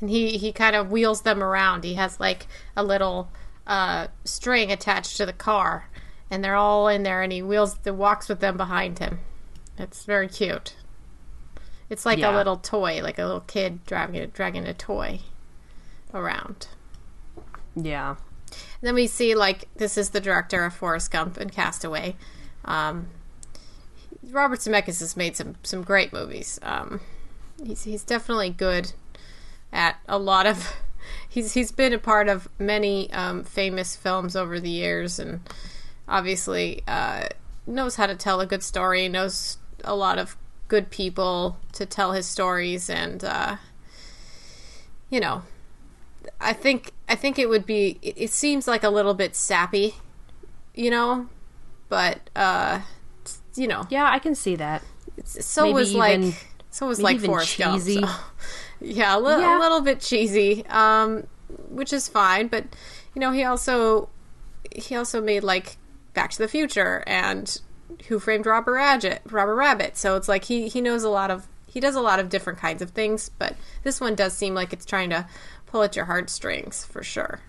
and 0.00 0.08
he 0.10 0.38
he 0.38 0.50
kind 0.52 0.74
of 0.76 0.90
wheels 0.90 1.22
them 1.22 1.42
around. 1.42 1.84
He 1.84 1.94
has 1.94 2.18
like 2.20 2.46
a 2.76 2.82
little 2.84 3.28
uh, 3.66 4.06
string 4.24 4.70
attached 4.72 5.16
to 5.18 5.26
the 5.26 5.32
car, 5.32 5.88
and 6.30 6.42
they're 6.44 6.54
all 6.56 6.88
in 6.88 7.02
there. 7.02 7.22
And 7.22 7.32
he 7.32 7.42
wheels 7.42 7.76
the 7.78 7.92
walks 7.94 8.28
with 8.28 8.40
them 8.40 8.56
behind 8.56 8.98
him. 8.98 9.18
It's 9.78 10.04
very 10.04 10.28
cute. 10.28 10.74
It's 11.90 12.04
like 12.06 12.18
Yeah. 12.18 12.34
a 12.34 12.36
little 12.36 12.56
toy, 12.56 13.00
like 13.02 13.18
a 13.18 13.24
little 13.24 13.40
kid 13.42 13.84
dragging 13.84 14.16
a, 14.22 14.26
dragging 14.26 14.66
a 14.66 14.74
toy 14.74 15.20
around. 16.14 16.68
Yeah. 17.74 18.16
Then 18.86 18.94
we 18.94 19.08
see 19.08 19.34
like 19.34 19.66
this 19.74 19.98
is 19.98 20.10
the 20.10 20.20
director 20.20 20.64
of 20.64 20.72
Forrest 20.72 21.10
Gump 21.10 21.38
and 21.38 21.50
Castaway. 21.50 22.14
Um, 22.64 23.08
Robert 24.30 24.60
Zemeckis 24.60 25.00
has 25.00 25.16
made 25.16 25.34
some 25.34 25.56
some 25.64 25.82
great 25.82 26.12
movies. 26.12 26.60
Um, 26.62 27.00
he's 27.64 27.82
he's 27.82 28.04
definitely 28.04 28.50
good 28.50 28.92
at 29.72 29.96
a 30.08 30.18
lot 30.18 30.46
of. 30.46 30.72
He's 31.28 31.52
he's 31.52 31.70
been 31.70 31.92
a 31.92 31.98
part 31.98 32.28
of 32.28 32.48
many 32.58 33.12
um, 33.12 33.44
famous 33.44 33.94
films 33.94 34.34
over 34.34 34.58
the 34.58 34.70
years, 34.70 35.20
and 35.20 35.40
obviously 36.08 36.82
uh, 36.88 37.26
knows 37.64 37.94
how 37.94 38.06
to 38.06 38.16
tell 38.16 38.40
a 38.40 38.46
good 38.46 38.62
story. 38.62 39.08
Knows 39.08 39.58
a 39.84 39.94
lot 39.94 40.18
of 40.18 40.36
good 40.66 40.90
people 40.90 41.58
to 41.72 41.86
tell 41.86 42.10
his 42.10 42.26
stories, 42.26 42.90
and 42.90 43.22
uh, 43.22 43.56
you 45.10 45.20
know, 45.20 45.42
I 46.40 46.52
think 46.52 46.92
I 47.08 47.14
think 47.14 47.38
it 47.38 47.48
would 47.48 47.66
be. 47.66 47.98
It, 48.02 48.14
it 48.16 48.30
seems 48.30 48.66
like 48.68 48.82
a 48.82 48.90
little 48.90 49.14
bit 49.14 49.34
sappy, 49.36 49.94
you 50.74 50.90
know, 50.90 51.28
but 51.88 52.30
uh, 52.36 52.80
you 53.54 53.66
know, 53.68 53.86
Yeah, 53.90 54.10
I 54.10 54.18
can 54.18 54.34
see 54.34 54.56
that. 54.56 54.82
so 55.24 55.62
maybe 55.64 55.74
was 55.74 55.94
like 55.94 56.18
even- 56.18 56.34
so 56.70 56.86
was 56.86 57.00
like 57.00 57.20
Forrest 57.20 57.56
Gump. 57.58 57.74
cheesy. 57.76 58.00
so- 58.02 58.08
yeah, 58.80 59.16
a, 59.16 59.18
li- 59.18 59.40
Yeah. 59.40 59.58
a 59.58 59.60
little 59.60 59.80
bit 59.80 60.00
cheesy, 60.00 60.64
um, 60.66 61.26
which 61.70 61.92
is 61.92 62.06
fine. 62.08 62.48
But 62.48 62.64
you 63.14 63.20
know, 63.20 63.32
he 63.32 63.42
also 63.44 64.08
he 64.74 64.94
also 64.94 65.20
made 65.22 65.42
like 65.42 65.76
Back 66.12 66.30
to 66.32 66.38
the 66.38 66.48
Future 66.48 67.02
and 67.06 67.60
Who 68.08 68.18
Framed 68.18 68.44
Robert 68.46 68.72
Rabbit. 68.74 69.22
Robert 69.30 69.54
Rabbit. 69.54 69.96
So 69.96 70.16
it's 70.16 70.28
like 70.28 70.44
he 70.44 70.68
he 70.68 70.80
knows 70.82 71.02
a 71.02 71.08
lot 71.08 71.30
of 71.30 71.46
he 71.66 71.80
does 71.80 71.94
a 71.94 72.00
lot 72.00 72.18
of 72.18 72.28
different 72.28 72.58
kinds 72.58 72.82
of 72.82 72.90
things. 72.90 73.30
But 73.38 73.54
this 73.82 74.00
one 74.00 74.14
does 74.14 74.34
seem 74.34 74.54
like 74.54 74.72
it's 74.74 74.84
trying 74.84 75.10
to 75.10 75.26
pull 75.76 75.82
at 75.82 75.94
your 75.94 76.06
heartstrings 76.06 76.86
for 76.86 77.02
sure. 77.02 77.40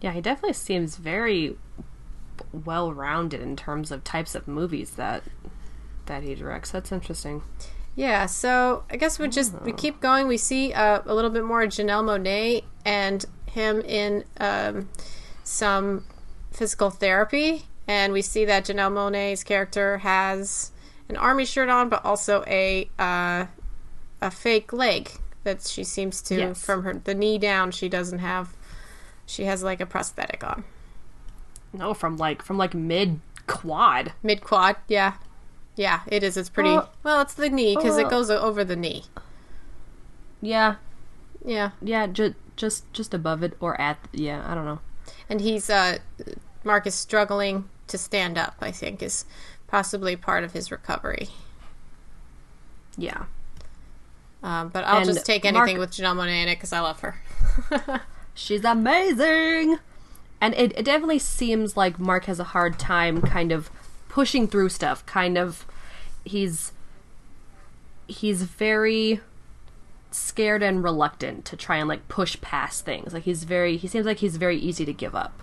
Yeah, 0.00 0.12
he 0.12 0.22
definitely 0.22 0.54
seems 0.54 0.96
very 0.96 1.58
well 2.50 2.94
rounded 2.94 3.42
in 3.42 3.56
terms 3.56 3.90
of 3.90 4.04
types 4.04 4.34
of 4.34 4.48
movies 4.48 4.92
that 4.92 5.22
that 6.06 6.22
he 6.22 6.34
directs. 6.34 6.70
That's 6.70 6.90
interesting. 6.90 7.42
Yeah, 7.94 8.24
so 8.24 8.84
I 8.90 8.96
guess 8.96 9.18
we 9.18 9.28
just 9.28 9.60
we 9.60 9.72
keep 9.72 10.00
going. 10.00 10.28
We 10.28 10.38
see 10.38 10.72
uh, 10.72 11.02
a 11.04 11.14
little 11.14 11.30
bit 11.30 11.44
more 11.44 11.60
of 11.60 11.68
Janelle 11.68 12.04
Monae 12.04 12.64
and 12.86 13.22
him 13.44 13.82
in 13.82 14.24
um, 14.40 14.88
some 15.44 16.06
physical 16.50 16.88
therapy, 16.88 17.66
and 17.86 18.14
we 18.14 18.22
see 18.22 18.46
that 18.46 18.64
Janelle 18.64 18.92
Monae's 18.92 19.44
character 19.44 19.98
has 19.98 20.72
an 21.10 21.18
army 21.18 21.44
shirt 21.44 21.68
on, 21.68 21.90
but 21.90 22.02
also 22.02 22.44
a 22.46 22.88
uh, 22.98 23.44
a 24.22 24.30
fake 24.30 24.72
leg 24.72 25.10
that 25.48 25.62
she 25.66 25.82
seems 25.84 26.20
to 26.22 26.34
Yes. 26.36 26.62
from 26.64 26.82
her 26.82 26.94
the 27.02 27.14
knee 27.14 27.38
down. 27.38 27.70
She 27.70 27.88
doesn't 27.88 28.18
have. 28.18 28.54
She 29.26 29.44
has 29.44 29.62
like 29.62 29.80
a 29.80 29.86
prosthetic 29.86 30.44
on 30.44 30.64
No, 31.72 31.94
from 31.94 32.16
like 32.18 32.42
from 32.42 32.58
like 32.58 32.74
mid 32.74 33.20
quad. 33.46 34.12
mid 34.22 34.42
quad. 34.42 34.76
Yeah, 34.88 35.14
yeah, 35.76 36.00
it 36.06 36.22
is. 36.22 36.36
It's 36.36 36.48
pretty. 36.50 36.70
Uh, 36.70 36.84
well, 37.02 37.20
it's 37.22 37.34
the 37.34 37.48
knee 37.48 37.74
because 37.76 37.96
uh, 37.96 38.02
it 38.02 38.10
goes 38.10 38.30
over 38.30 38.62
the 38.64 38.76
knee. 38.76 39.04
Yeah, 40.40 40.76
Yeah. 41.44 41.70
yeah, 41.82 42.06
just 42.06 42.34
just 42.56 42.92
just 42.92 43.14
above 43.14 43.42
it 43.42 43.54
or 43.60 43.80
at. 43.80 43.98
Yeah, 44.12 44.42
I 44.46 44.54
don't 44.54 44.64
know. 44.66 44.80
and 45.28 45.40
he's 45.40 45.70
uh 45.70 45.98
Mark 46.64 46.86
is 46.86 46.94
struggling 46.94 47.68
to 47.86 47.96
stand 47.96 48.36
up. 48.36 48.56
I 48.60 48.70
think 48.70 49.02
is 49.02 49.24
possibly 49.66 50.16
part 50.16 50.44
of 50.44 50.52
his 50.52 50.70
recovery. 50.70 51.28
Yeah. 52.96 53.24
Um, 54.42 54.68
but 54.68 54.84
I'll 54.84 54.98
And 54.98 55.06
just 55.06 55.26
take 55.26 55.44
anything 55.44 55.78
Mark- 55.78 55.88
with 55.88 55.96
Janelle 55.96 56.14
Monae 56.16 56.42
in 56.42 56.48
it 56.48 56.56
because 56.56 56.72
I 56.72 56.80
love 56.80 57.00
her. 57.00 57.20
She's 58.34 58.64
amazing. 58.64 59.78
And 60.40 60.54
it, 60.54 60.72
it 60.78 60.84
definitely 60.84 61.18
seems 61.18 61.76
like 61.76 61.98
Mark 61.98 62.26
has 62.26 62.38
a 62.38 62.44
hard 62.44 62.78
time 62.78 63.20
kind 63.20 63.50
of 63.50 63.68
pushing 64.08 64.46
through 64.46 64.68
stuff. 64.68 65.04
Kind 65.06 65.36
of 65.36 65.66
he's 66.24 66.70
he's 68.06 68.42
very 68.44 69.20
scared 70.12 70.62
and 70.62 70.82
reluctant 70.84 71.44
to 71.44 71.56
try 71.56 71.76
and 71.76 71.88
like 71.88 72.06
push 72.06 72.40
past 72.40 72.84
things. 72.84 73.12
Like 73.12 73.24
he's 73.24 73.42
very 73.42 73.76
he 73.76 73.88
seems 73.88 74.06
like 74.06 74.18
he's 74.18 74.36
very 74.36 74.56
easy 74.56 74.84
to 74.84 74.92
give 74.92 75.16
up. 75.16 75.42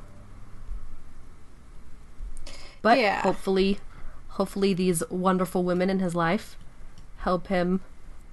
But 2.82 2.98
Yeah. 3.00 3.22
hopefully 3.22 3.80
hopefully 4.30 4.74
these 4.74 5.04
wonderful 5.10 5.64
women 5.64 5.90
in 5.90 6.00
his 6.00 6.16
life 6.16 6.58
help 7.18 7.48
him 7.48 7.82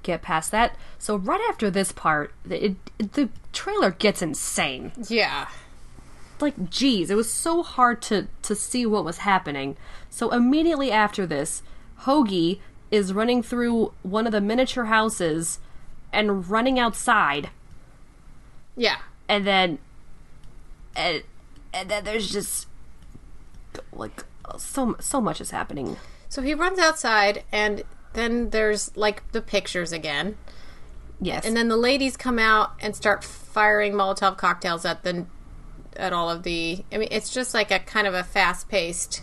get 0.02 0.22
past 0.22 0.50
that. 0.50 0.76
So 0.98 1.16
right 1.16 1.40
after 1.48 1.70
this 1.70 1.92
part, 1.92 2.32
it, 2.48 2.76
it, 2.98 3.12
the 3.12 3.28
trailer 3.52 3.90
gets 3.90 4.22
insane. 4.22 4.92
Yeah, 5.08 5.48
Like, 6.40 6.70
geez, 6.70 7.10
it 7.10 7.14
was 7.16 7.32
so 7.32 7.62
hard 7.62 8.02
to 8.02 8.26
to 8.42 8.54
see 8.54 8.84
what 8.86 9.04
was 9.04 9.18
happening. 9.18 9.76
So 10.10 10.30
immediately 10.30 10.90
after 10.90 11.26
this, 11.26 11.62
Hoagie 12.00 12.58
is 12.90 13.12
running 13.12 13.42
through 13.42 13.92
one 14.02 14.26
of 14.26 14.32
the 14.32 14.40
miniature 14.40 14.86
houses 14.86 15.60
and 16.12 16.50
running 16.50 16.78
outside, 16.78 17.50
yeah, 18.76 18.98
and 19.28 19.46
then 19.46 19.78
and, 20.96 21.22
and 21.72 21.88
then 21.88 22.04
there's 22.04 22.30
just 22.30 22.66
like 23.92 24.24
so 24.58 24.96
so 25.00 25.20
much 25.20 25.40
is 25.40 25.52
happening. 25.52 25.96
So 26.28 26.42
he 26.42 26.54
runs 26.54 26.78
outside, 26.78 27.44
and 27.52 27.82
then 28.14 28.50
there's 28.50 28.96
like 28.96 29.30
the 29.32 29.40
pictures 29.40 29.92
again. 29.92 30.36
Yes. 31.20 31.46
And 31.46 31.56
then 31.56 31.68
the 31.68 31.76
ladies 31.76 32.16
come 32.16 32.38
out 32.38 32.72
and 32.80 32.96
start 32.96 33.22
firing 33.22 33.92
Molotov 33.92 34.36
cocktails 34.36 34.84
at 34.84 35.04
the 35.04 35.26
at 35.96 36.12
all 36.12 36.30
of 36.30 36.42
the. 36.42 36.84
I 36.92 36.98
mean, 36.98 37.08
it's 37.10 37.32
just 37.32 37.54
like 37.54 37.70
a 37.70 37.78
kind 37.78 38.06
of 38.06 38.14
a 38.14 38.24
fast 38.24 38.68
paced 38.68 39.22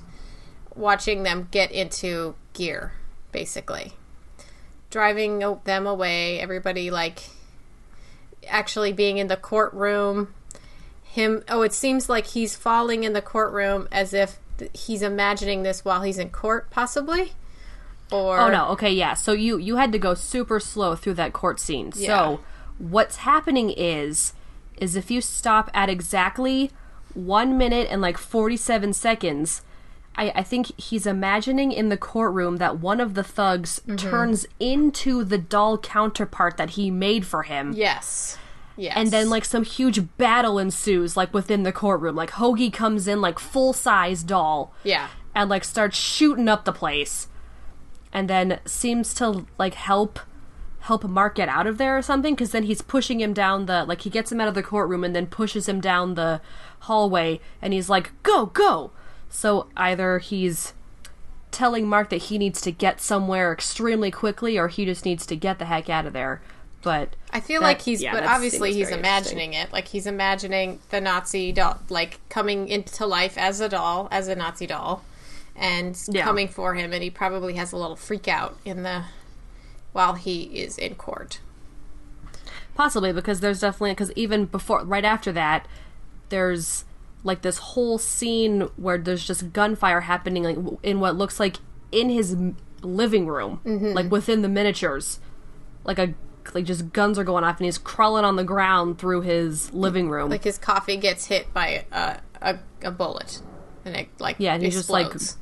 watching 0.75 1.23
them 1.23 1.47
get 1.51 1.71
into 1.71 2.35
gear, 2.53 2.93
basically 3.31 3.93
driving 4.89 5.39
them 5.65 5.85
away. 5.85 6.39
Everybody 6.39 6.89
like 6.89 7.29
actually 8.47 8.93
being 8.93 9.17
in 9.17 9.27
the 9.27 9.37
courtroom. 9.37 10.33
Him. 11.03 11.43
Oh, 11.49 11.63
it 11.63 11.73
seems 11.73 12.07
like 12.07 12.27
he's 12.27 12.55
falling 12.55 13.03
in 13.03 13.13
the 13.13 13.21
courtroom 13.21 13.87
as 13.91 14.13
if 14.13 14.37
he's 14.73 15.01
imagining 15.01 15.63
this 15.63 15.83
while 15.83 16.03
he's 16.03 16.19
in 16.19 16.29
court, 16.29 16.69
possibly. 16.69 17.33
Or 18.11 18.39
Oh 18.39 18.49
no, 18.49 18.69
okay, 18.69 18.91
yeah. 18.91 19.13
So 19.13 19.33
you 19.33 19.57
you 19.57 19.75
had 19.75 19.91
to 19.91 19.99
go 19.99 20.13
super 20.13 20.59
slow 20.59 20.95
through 20.95 21.15
that 21.15 21.33
court 21.33 21.59
scene. 21.59 21.91
Yeah. 21.95 22.07
So 22.07 22.39
what's 22.77 23.17
happening 23.17 23.69
is 23.69 24.33
is 24.77 24.95
if 24.95 25.11
you 25.11 25.21
stop 25.21 25.69
at 25.73 25.89
exactly 25.89 26.71
one 27.13 27.57
minute 27.57 27.87
and 27.91 28.01
like 28.01 28.17
forty 28.17 28.57
seven 28.57 28.93
seconds, 28.93 29.61
I, 30.15 30.31
I 30.35 30.43
think 30.43 30.71
he's 30.79 31.05
imagining 31.05 31.71
in 31.71 31.89
the 31.89 31.97
courtroom 31.97 32.57
that 32.57 32.79
one 32.79 32.99
of 32.99 33.13
the 33.13 33.23
thugs 33.23 33.79
Mm-hmm. 33.81 33.95
turns 33.97 34.45
into 34.59 35.23
the 35.23 35.37
doll 35.37 35.77
counterpart 35.77 36.57
that 36.57 36.71
he 36.71 36.89
made 36.89 37.25
for 37.25 37.43
him. 37.43 37.73
Yes. 37.73 38.37
Yes. 38.75 38.93
And 38.95 39.11
then 39.11 39.29
like 39.29 39.43
some 39.43 39.63
huge 39.63 40.17
battle 40.17 40.57
ensues 40.57 41.17
like 41.17 41.33
within 41.33 41.63
the 41.63 41.73
courtroom. 41.73 42.15
Like 42.15 42.31
Hoagie 42.31 42.71
comes 42.71 43.07
in 43.09 43.19
like 43.19 43.37
full 43.37 43.73
size 43.73 44.23
doll 44.23 44.73
yeah. 44.85 45.09
and 45.35 45.49
like 45.49 45.65
starts 45.65 45.97
shooting 45.97 46.47
up 46.47 46.63
the 46.63 46.71
place 46.71 47.27
and 48.11 48.29
then 48.29 48.59
seems 48.65 49.13
to 49.15 49.45
like 49.57 49.73
help 49.75 50.19
help 50.81 51.03
mark 51.03 51.35
get 51.35 51.49
out 51.49 51.67
of 51.67 51.77
there 51.77 51.97
or 51.97 52.01
something 52.01 52.33
because 52.33 52.51
then 52.51 52.63
he's 52.63 52.81
pushing 52.81 53.19
him 53.19 53.33
down 53.33 53.65
the 53.65 53.83
like 53.83 54.01
he 54.01 54.09
gets 54.09 54.31
him 54.31 54.39
out 54.39 54.47
of 54.47 54.55
the 54.55 54.63
courtroom 54.63 55.03
and 55.03 55.15
then 55.15 55.27
pushes 55.27 55.67
him 55.67 55.81
down 55.81 56.15
the 56.15 56.39
hallway 56.81 57.39
and 57.61 57.73
he's 57.73 57.89
like 57.89 58.11
go 58.23 58.45
go 58.47 58.91
so 59.29 59.67
either 59.75 60.19
he's 60.19 60.73
telling 61.51 61.87
mark 61.87 62.09
that 62.09 62.23
he 62.23 62.37
needs 62.37 62.61
to 62.61 62.71
get 62.71 63.01
somewhere 63.01 63.51
extremely 63.51 64.09
quickly 64.09 64.57
or 64.57 64.67
he 64.69 64.85
just 64.85 65.03
needs 65.03 65.25
to 65.25 65.35
get 65.35 65.59
the 65.59 65.65
heck 65.65 65.89
out 65.89 66.05
of 66.05 66.13
there 66.13 66.41
but 66.81 67.15
I 67.31 67.39
feel 67.39 67.61
that- 67.61 67.67
like 67.67 67.81
he's, 67.81 68.01
yeah, 68.01 68.13
but 68.13 68.23
obviously 68.23 68.73
he's 68.73 68.89
imagining 68.89 69.53
it. 69.53 69.71
Like 69.73 69.89
he's 69.89 70.07
imagining 70.07 70.79
the 70.89 71.01
Nazi 71.01 71.51
doll, 71.51 71.79
like 71.89 72.19
coming 72.29 72.67
into 72.67 73.05
life 73.05 73.37
as 73.37 73.59
a 73.59 73.69
doll, 73.69 74.07
as 74.11 74.27
a 74.27 74.35
Nazi 74.35 74.65
doll, 74.65 75.03
and 75.59 75.99
Yeah. 76.07 76.23
coming 76.23 76.47
for 76.47 76.73
him. 76.73 76.93
And 76.93 77.03
he 77.03 77.09
probably 77.09 77.53
has 77.55 77.71
a 77.71 77.77
little 77.77 77.95
freak 77.95 78.27
out 78.27 78.57
in 78.65 78.83
the 78.83 79.03
while 79.91 80.13
he 80.13 80.43
is 80.43 80.77
in 80.77 80.95
court. 80.95 81.41
Possibly 82.75 83.11
because 83.11 83.41
there's 83.41 83.59
definitely 83.59 83.91
because 83.91 84.11
even 84.13 84.45
before 84.45 84.83
right 84.85 85.05
after 85.05 85.31
that, 85.33 85.67
there's 86.29 86.85
like 87.23 87.41
this 87.41 87.57
whole 87.57 87.97
scene 87.97 88.61
where 88.77 88.97
there's 88.97 89.25
just 89.27 89.51
gunfire 89.51 90.01
happening 90.01 90.43
like 90.43 90.57
in 90.83 90.99
what 91.01 91.15
looks 91.15 91.39
like 91.39 91.57
in 91.91 92.09
his 92.09 92.37
living 92.81 93.27
room, 93.27 93.59
mm-hmm. 93.65 93.87
like 93.87 94.09
within 94.09 94.41
the 94.41 94.47
miniatures, 94.47 95.19
like 95.83 95.99
a 95.99 96.13
like 96.53 96.63
just 96.65 96.93
guns 96.93 97.19
are 97.19 97.23
going 97.23 97.43
off 97.43 97.57
and 97.57 97.65
he's 97.65 97.77
crawling 97.77 98.23
on 98.23 98.35
the 98.37 98.43
ground 98.43 98.97
through 98.97 99.21
his 99.21 99.73
living 99.73 100.09
room. 100.09 100.29
Like 100.29 100.45
his 100.45 100.57
coffee 100.57 100.95
gets 100.95 101.25
hit 101.25 101.53
by 101.53 101.85
a 101.91 102.19
a, 102.41 102.59
a 102.81 102.91
bullet, 102.91 103.41
and 103.83 103.95
it 103.95 104.07
like 104.19 104.37
Yeah, 104.39 104.53
and 104.53 104.63
he's 104.63 104.75
just, 104.75 104.89
like, 104.89 105.07
explodes. 105.07 105.37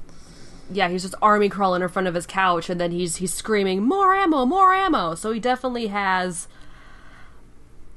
Yeah, 0.71 0.89
he's 0.89 1.03
just 1.03 1.15
army 1.21 1.49
crawling 1.49 1.81
in 1.81 1.89
front 1.89 2.07
of 2.07 2.13
his 2.13 2.25
couch, 2.25 2.69
and 2.69 2.79
then 2.79 2.91
he's 2.91 3.17
he's 3.17 3.33
screaming 3.33 3.83
more 3.83 4.13
ammo, 4.13 4.45
more 4.45 4.73
ammo. 4.73 5.15
So 5.15 5.31
he 5.31 5.39
definitely 5.39 5.87
has 5.87 6.47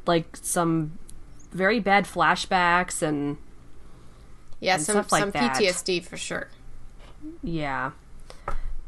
like 0.06 0.36
some 0.36 0.98
very 1.52 1.80
bad 1.80 2.04
flashbacks 2.04 3.02
and 3.02 3.36
yeah 4.60 4.74
and 4.74 4.82
some 4.82 4.94
stuff 4.94 5.12
like 5.12 5.20
some 5.20 5.30
that. 5.32 5.56
PTSD 5.56 6.04
for 6.04 6.16
sure. 6.16 6.48
Yeah. 7.42 7.92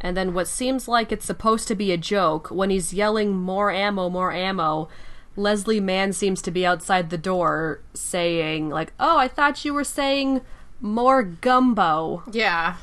And 0.00 0.16
then 0.16 0.34
what 0.34 0.48
seems 0.48 0.88
like 0.88 1.12
it's 1.12 1.24
supposed 1.24 1.68
to 1.68 1.76
be 1.76 1.92
a 1.92 1.96
joke, 1.96 2.48
when 2.50 2.70
he's 2.70 2.92
yelling 2.92 3.36
more 3.36 3.70
ammo, 3.70 4.08
more 4.10 4.32
ammo, 4.32 4.88
Leslie 5.36 5.80
Mann 5.80 6.12
seems 6.12 6.42
to 6.42 6.50
be 6.50 6.66
outside 6.66 7.10
the 7.10 7.18
door 7.18 7.80
saying, 7.94 8.68
like, 8.68 8.92
oh, 8.98 9.16
I 9.16 9.28
thought 9.28 9.64
you 9.64 9.72
were 9.72 9.84
saying 9.84 10.40
more 10.80 11.22
gumbo. 11.22 12.24
Yeah. 12.32 12.76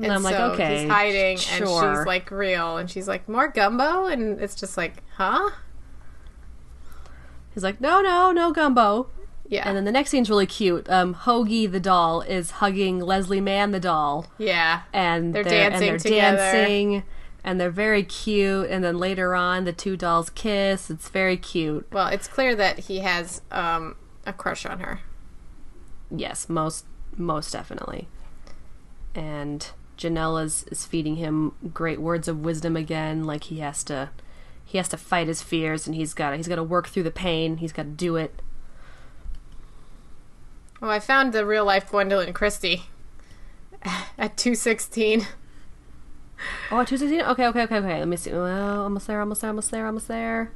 And 0.00 0.12
I'm 0.12 0.22
like, 0.22 0.36
so 0.36 0.52
okay, 0.52 0.82
he's 0.82 0.90
hiding, 0.90 1.32
and 1.38 1.40
she's 1.68 2.06
like 2.06 2.30
real, 2.30 2.76
and 2.76 2.88
she's 2.90 3.08
like 3.08 3.28
more 3.28 3.48
gumbo, 3.48 4.06
and 4.06 4.40
it's 4.40 4.54
just 4.54 4.76
like, 4.76 5.02
huh? 5.16 5.50
He's 7.54 7.64
like, 7.64 7.80
no, 7.80 8.00
no, 8.00 8.30
no 8.30 8.52
gumbo. 8.52 9.08
Yeah. 9.48 9.66
And 9.66 9.76
then 9.76 9.84
the 9.84 9.92
next 9.92 10.10
scene's 10.10 10.28
really 10.30 10.46
cute. 10.46 10.88
Um, 10.90 11.14
Hoagie 11.14 11.70
the 11.70 11.80
doll 11.80 12.20
is 12.20 12.52
hugging 12.52 13.00
Leslie 13.00 13.40
Mann 13.40 13.70
the 13.72 13.80
doll. 13.80 14.26
yeah. 14.38 14.82
and 14.92 15.34
They're 15.34 15.42
they're, 15.42 15.70
dancing 15.70 15.88
and 15.88 16.00
they're 16.00 16.10
together. 16.10 16.36
dancing 16.36 17.02
and 17.42 17.58
they're 17.60 17.70
very 17.70 18.02
cute 18.02 18.68
and 18.68 18.84
then 18.84 18.98
later 18.98 19.34
on 19.34 19.64
the 19.64 19.72
two 19.72 19.96
dolls 19.96 20.28
kiss 20.28 20.90
it's 20.90 21.08
very 21.08 21.36
cute 21.38 21.86
Well, 21.92 22.08
it's 22.08 22.26
clear 22.28 22.54
that 22.56 22.80
he 22.80 22.98
has 22.98 23.40
um, 23.50 23.96
a 24.26 24.32
crush 24.34 24.66
on 24.66 24.80
her. 24.80 25.00
yes 26.14 26.48
most 26.48 26.84
most 27.16 27.52
definitely 27.52 28.06
and 29.14 29.70
Janelle 29.98 30.42
is, 30.42 30.64
is 30.70 30.86
feeding 30.86 31.16
him 31.16 31.52
great 31.74 32.00
words 32.00 32.28
of 32.28 32.38
wisdom 32.40 32.76
again 32.76 33.24
like 33.24 33.44
he 33.44 33.58
has 33.58 33.82
to 33.84 34.10
he 34.64 34.78
has 34.78 34.88
to 34.88 34.96
fight 34.96 35.26
his 35.28 35.42
fears 35.42 35.86
and 35.86 35.96
he's 35.96 36.14
got 36.14 36.34
he's 36.36 36.48
got 36.48 36.56
to 36.56 36.62
work 36.62 36.88
through 36.88 37.02
the 37.02 37.10
pain 37.10 37.56
he's 37.58 37.72
got 37.72 37.82
to 37.82 37.88
do 37.90 38.16
it 38.16 38.40
Oh, 40.80 40.88
I 40.88 41.00
found 41.00 41.32
the 41.32 41.44
real 41.44 41.64
life 41.64 41.90
Gwendoline 41.90 42.32
Christie 42.32 42.84
at 44.16 44.36
216. 44.36 45.22
oh 46.70 46.84
216 46.84 47.20
okay 47.22 47.46
okay 47.48 47.62
okay 47.62 47.76
okay 47.78 47.98
let 47.98 48.06
me 48.08 48.16
see 48.16 48.32
well 48.32 48.82
almost 48.82 49.08
there 49.08 49.18
almost 49.20 49.40
there 49.40 49.50
almost 49.50 49.70
there 49.72 49.86
almost 49.86 50.06
there 50.06 50.52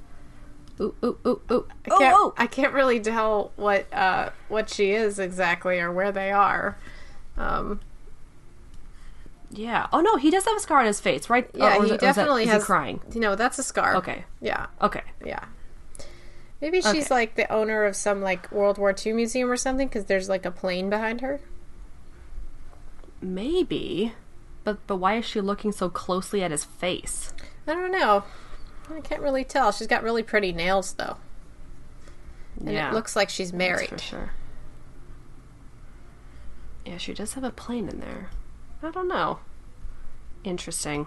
ooh 0.80 0.94
ooh 1.04 1.18
ooh 1.26 1.40
ooh 1.50 1.66
I 1.84 1.88
can't, 1.88 2.16
oh, 2.16 2.28
oh. 2.28 2.34
I 2.36 2.46
can't 2.46 2.72
really 2.72 3.00
tell 3.00 3.52
what 3.56 3.92
uh, 3.92 4.30
what 4.48 4.70
she 4.70 4.92
is 4.92 5.18
exactly 5.18 5.80
or 5.80 5.92
where 5.92 6.12
they 6.12 6.30
are. 6.30 6.78
Um, 7.36 7.80
yeah 9.54 9.86
oh 9.92 10.00
no 10.00 10.16
he 10.16 10.30
does 10.30 10.44
have 10.46 10.56
a 10.56 10.60
scar 10.60 10.80
on 10.80 10.86
his 10.86 10.98
face 10.98 11.28
right 11.28 11.48
yeah, 11.54 11.72
he 11.72 11.76
it- 11.76 11.80
or 11.80 11.84
is 11.84 11.90
that- 11.90 12.00
definitely 12.00 12.44
is 12.44 12.50
has. 12.50 12.62
he 12.62 12.66
crying 12.66 13.00
You 13.12 13.20
know, 13.20 13.34
that's 13.36 13.58
a 13.58 13.62
scar. 13.62 13.96
Okay. 13.96 14.24
Yeah. 14.40 14.66
Okay. 14.80 15.02
Yeah. 15.24 15.44
Maybe 16.60 16.80
she's 16.80 17.06
Okay. 17.06 17.14
like 17.14 17.34
the 17.34 17.52
owner 17.52 17.84
of 17.84 17.94
some 17.96 18.22
like 18.22 18.50
World 18.52 18.78
War 18.78 18.94
II 18.94 19.12
museum 19.14 19.50
or 19.50 19.56
something 19.56 19.88
because 19.88 20.04
there's 20.06 20.28
like 20.28 20.46
a 20.46 20.50
plane 20.50 20.88
behind 20.88 21.20
her. 21.20 21.40
Maybe. 23.20 24.14
But 24.64 24.78
but 24.86 24.96
why 24.96 25.16
is 25.16 25.24
she 25.24 25.40
looking 25.40 25.72
so 25.72 25.88
closely 25.90 26.42
at 26.42 26.50
his 26.50 26.64
face? 26.64 27.32
I 27.66 27.74
don't 27.74 27.92
know. 27.92 28.24
I 28.94 29.00
can't 29.00 29.22
really 29.22 29.44
tell. 29.44 29.72
She's 29.72 29.86
got 29.86 30.02
really 30.02 30.22
pretty 30.22 30.52
nails 30.52 30.92
though. 30.94 31.16
And 32.60 32.72
yeah. 32.72 32.90
it 32.90 32.94
looks 32.94 33.16
like 33.16 33.28
she's 33.28 33.50
that's 33.50 33.58
married. 33.58 33.88
for 33.88 33.98
sure. 33.98 34.30
Yeah, 36.86 36.96
she 36.98 37.14
does 37.14 37.34
have 37.34 37.44
a 37.44 37.50
plane 37.50 37.88
in 37.88 38.00
there. 38.00 38.30
I 38.82 38.90
don't 38.90 39.08
know. 39.08 39.38
Interesting. 40.44 41.06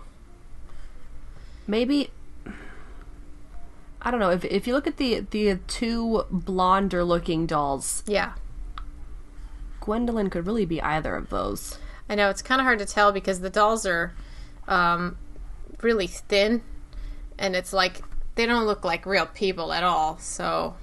Maybe 1.67 2.09
I 4.01 4.11
don't 4.11 4.19
know 4.19 4.29
if 4.29 4.45
if 4.45 4.67
you 4.67 4.73
look 4.73 4.87
at 4.87 4.97
the 4.97 5.21
the 5.21 5.59
two 5.67 6.25
blonder 6.29 7.03
looking 7.03 7.45
dolls, 7.45 8.03
Yeah. 8.07 8.33
Gwendoline 9.81 10.31
could 10.31 10.47
really 10.47 10.65
be 10.65 10.81
either 10.81 11.15
of 11.15 11.29
those. 11.29 11.77
I 12.09 12.15
know 12.15 12.29
it's 12.29 12.41
kind 12.41 12.61
of 12.61 12.65
hard 12.65 12.79
to 12.79 12.85
tell 12.85 13.11
because 13.11 13.39
the 13.41 13.49
dolls 13.49 13.85
are 13.85 14.13
um, 14.67 15.17
really 15.81 16.07
thin, 16.07 16.61
and 17.37 17.55
it's 17.55 17.73
like 17.73 18.01
they 18.35 18.45
don't 18.45 18.65
look 18.65 18.83
like 18.83 19.05
real 19.05 19.25
people 19.27 19.73
at 19.73 19.83
all. 19.83 20.17
So 20.19 20.75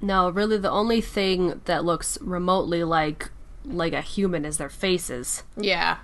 No, 0.00 0.28
really 0.30 0.58
the 0.58 0.70
only 0.70 1.00
thing 1.00 1.60
that 1.64 1.84
looks 1.84 2.18
remotely 2.20 2.84
like 2.84 3.30
like 3.68 3.92
a 3.92 4.00
human 4.00 4.44
as 4.46 4.56
their 4.58 4.68
faces. 4.70 5.42
yeah, 5.56 5.98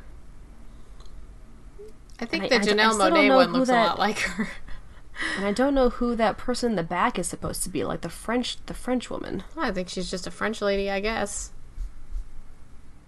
I 2.21 2.25
think 2.27 2.45
I- 2.45 2.49
the 2.49 2.57
I 2.57 2.59
Janelle 2.61 2.99
don't 2.99 3.13
Monae 3.15 3.35
one 3.35 3.53
looks 3.53 3.69
a 3.69 3.73
lot 3.75 3.99
like 3.99 4.19
her. 4.21 4.49
And 5.37 5.47
I 5.47 5.53
don't 5.53 5.77
know 5.77 5.91
who 5.91 6.17
that 6.17 6.39
person 6.39 6.71
in 6.73 6.77
the 6.77 6.83
back 6.83 7.21
is 7.21 7.29
supposed 7.29 7.63
to 7.63 7.69
be, 7.69 7.85
like 7.85 8.01
the 8.01 8.09
French 8.09 8.57
the 8.67 8.75
French 8.75 9.11
woman. 9.11 9.45
I 9.57 9.71
think 9.71 9.89
she's 9.89 10.11
just 10.11 10.27
a 10.27 10.31
French 10.33 10.61
lady, 10.61 10.91
I 10.91 10.99
guess. 10.99 11.53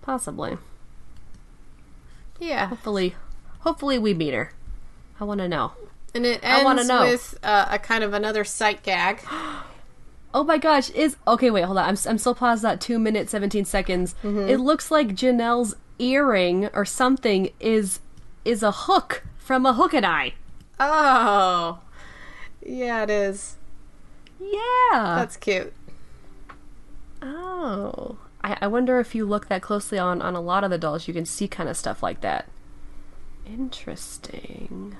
Possibly. 0.03 0.57
Yeah, 2.39 2.69
Hopefully 2.69 3.17
hopefully 3.61 3.99
we 3.99 4.15
meet 4.15 4.35
her. 4.35 4.53
I 5.19 5.25
wanna 5.25 5.49
know. 5.49 5.73
and 6.15 6.25
it 6.25 6.45
I 6.45 6.63
wanna 6.63 6.83
ends 6.83 6.89
know. 6.89 7.01
with 7.07 7.39
uh, 7.43 7.67
a 7.71 7.79
kind 7.81 8.05
of 8.05 8.15
another 8.15 8.45
sight 8.45 8.85
gag. 8.85 9.21
Oh 10.37 10.45
my 10.45 10.59
gosh, 10.59 10.91
is 10.91 11.17
okay. 11.27 11.51
Wait, 11.51 11.63
hold 11.63 11.79
on. 11.79 11.89
I'm 11.89 11.97
I'm 12.07 12.19
still 12.19 12.35
paused 12.35 12.63
at 12.63 12.79
two 12.79 12.99
minutes 12.99 13.31
seventeen 13.31 13.65
seconds. 13.65 14.15
Mm-hmm. 14.23 14.51
It 14.51 14.59
looks 14.59 14.91
like 14.91 15.15
Janelle's 15.15 15.75
earring 15.99 16.67
or 16.75 16.85
something 16.85 17.49
is 17.59 18.01
is 18.45 18.63
a 18.63 18.71
hook 18.71 19.25
from 19.39 19.65
a 19.65 19.73
hook 19.73 19.95
and 19.95 20.05
eye. 20.05 20.35
Oh, 20.79 21.79
Yeah, 22.61 23.05
it 23.05 23.09
is. 23.09 23.57
Yeah. 24.39 25.17
That's 25.17 25.39
cute. 25.39 25.73
oh. 27.23 28.19
I, 28.45 28.59
I 28.61 28.67
wonder 28.67 29.01
if 29.01 29.15
you 29.15 29.25
look 29.25 29.49
that 29.49 29.63
closely 29.63 29.99
on 29.99 30.21
on 30.21 30.37
a 30.37 30.41
lot 30.43 30.65
of 30.65 30.71
the 30.71 30.77
dolls, 30.77 31.09
you 31.09 31.15
can 31.15 31.25
see 31.25 31.49
kind 31.49 31.69
of 31.71 31.79
stuff 31.79 32.03
like 32.03 32.21
that. 32.21 32.47
Interesting. 33.47 34.97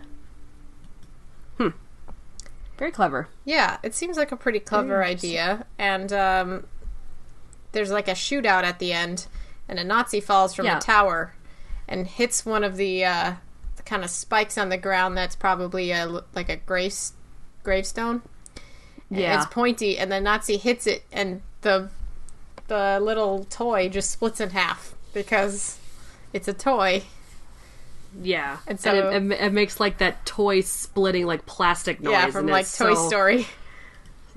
Very 2.79 2.91
clever. 2.91 3.29
Yeah, 3.45 3.79
it 3.83 3.95
seems 3.95 4.17
like 4.17 4.33
a 4.33 4.37
pretty 4.37 4.61
clever 4.61 5.03
idea. 5.03 5.67
And 5.79 6.13
um, 6.13 6.67
there's 7.73 7.91
like 7.91 8.09
a 8.09 8.13
shootout 8.13 8.65
at 8.65 8.79
the 8.79 8.93
end, 8.93 9.27
and 9.69 9.79
a 9.79 9.85
Nazi 9.85 10.21
falls 10.21 10.55
from 10.55 10.67
Yeah. 10.67 10.79
a 10.79 10.81
tower 10.81 11.35
and 11.89 12.07
hits 12.07 12.45
one 12.45 12.65
of 12.65 12.77
the 12.77 13.05
uh, 13.05 13.33
kind 13.85 14.05
of 14.05 14.11
spikes 14.11 14.59
on 14.59 14.69
the 14.69 14.77
ground. 14.77 15.17
That's 15.17 15.37
probably 15.37 15.91
a, 15.93 16.23
like 16.35 16.49
a 16.49 16.57
grace, 16.57 17.13
gravestone. 17.63 18.23
And 19.09 19.21
Yeah. 19.21 19.37
it's 19.43 19.53
pointy, 19.53 19.97
and 19.99 20.11
the 20.13 20.21
Nazi 20.21 20.57
hits 20.59 20.87
it, 20.87 21.05
and 21.13 21.43
the 21.63 21.89
the 22.69 22.99
little 23.01 23.45
toy 23.45 23.89
just 23.89 24.11
splits 24.11 24.41
in 24.41 24.51
half 24.51 24.95
because 25.15 25.79
it's 26.33 26.49
a 26.49 26.53
toy. 26.53 27.05
Yeah. 28.23 28.59
And 28.67 28.71
And 28.71 28.81
so- 28.81 28.91
so 29.01 29.11
it, 29.11 29.23
it, 29.23 29.33
it 29.41 29.53
makes 29.53 29.79
like 29.81 29.99
that 29.99 30.25
toy 30.27 30.61
splitting 30.61 31.27
like 31.27 31.47
plastic 31.47 32.01
noise. 32.01 32.13
yeah, 32.13 32.27
from 32.31 32.41
and 32.47 32.51
like 32.51 32.65
Toy 32.67 32.95
so, 32.95 33.09
Story. 33.09 33.47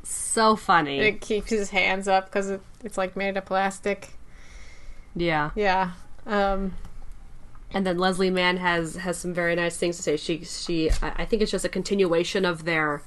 So 0.03 0.55
funny. 0.55 0.99
It 0.99 1.21
keeps 1.21 1.49
his 1.49 1.69
hands 1.69 2.07
up 2.07 2.25
because 2.25 2.49
it, 2.49 2.61
it's 2.83 2.97
like 2.97 3.15
made 3.15 3.37
of 3.37 3.45
plastic. 3.45 4.09
yeah. 5.15 5.51
Yeah. 5.55 5.91
Um, 6.25 6.73
And 7.73 7.85
then 7.85 7.97
Leslie 7.97 8.29
Mann 8.31 8.57
has 8.57 8.95
has 8.95 9.17
some 9.17 9.33
very 9.33 9.55
nice 9.55 9.77
things 9.77 9.97
to 9.97 10.03
say. 10.03 10.17
She 10.17 10.43
she 10.43 10.89
I 11.01 11.13
I 11.17 11.25
think 11.25 11.41
it's 11.41 11.51
just 11.51 11.65
a 11.65 11.69
continuation 11.69 12.45
of 12.45 12.65
their 12.65 13.01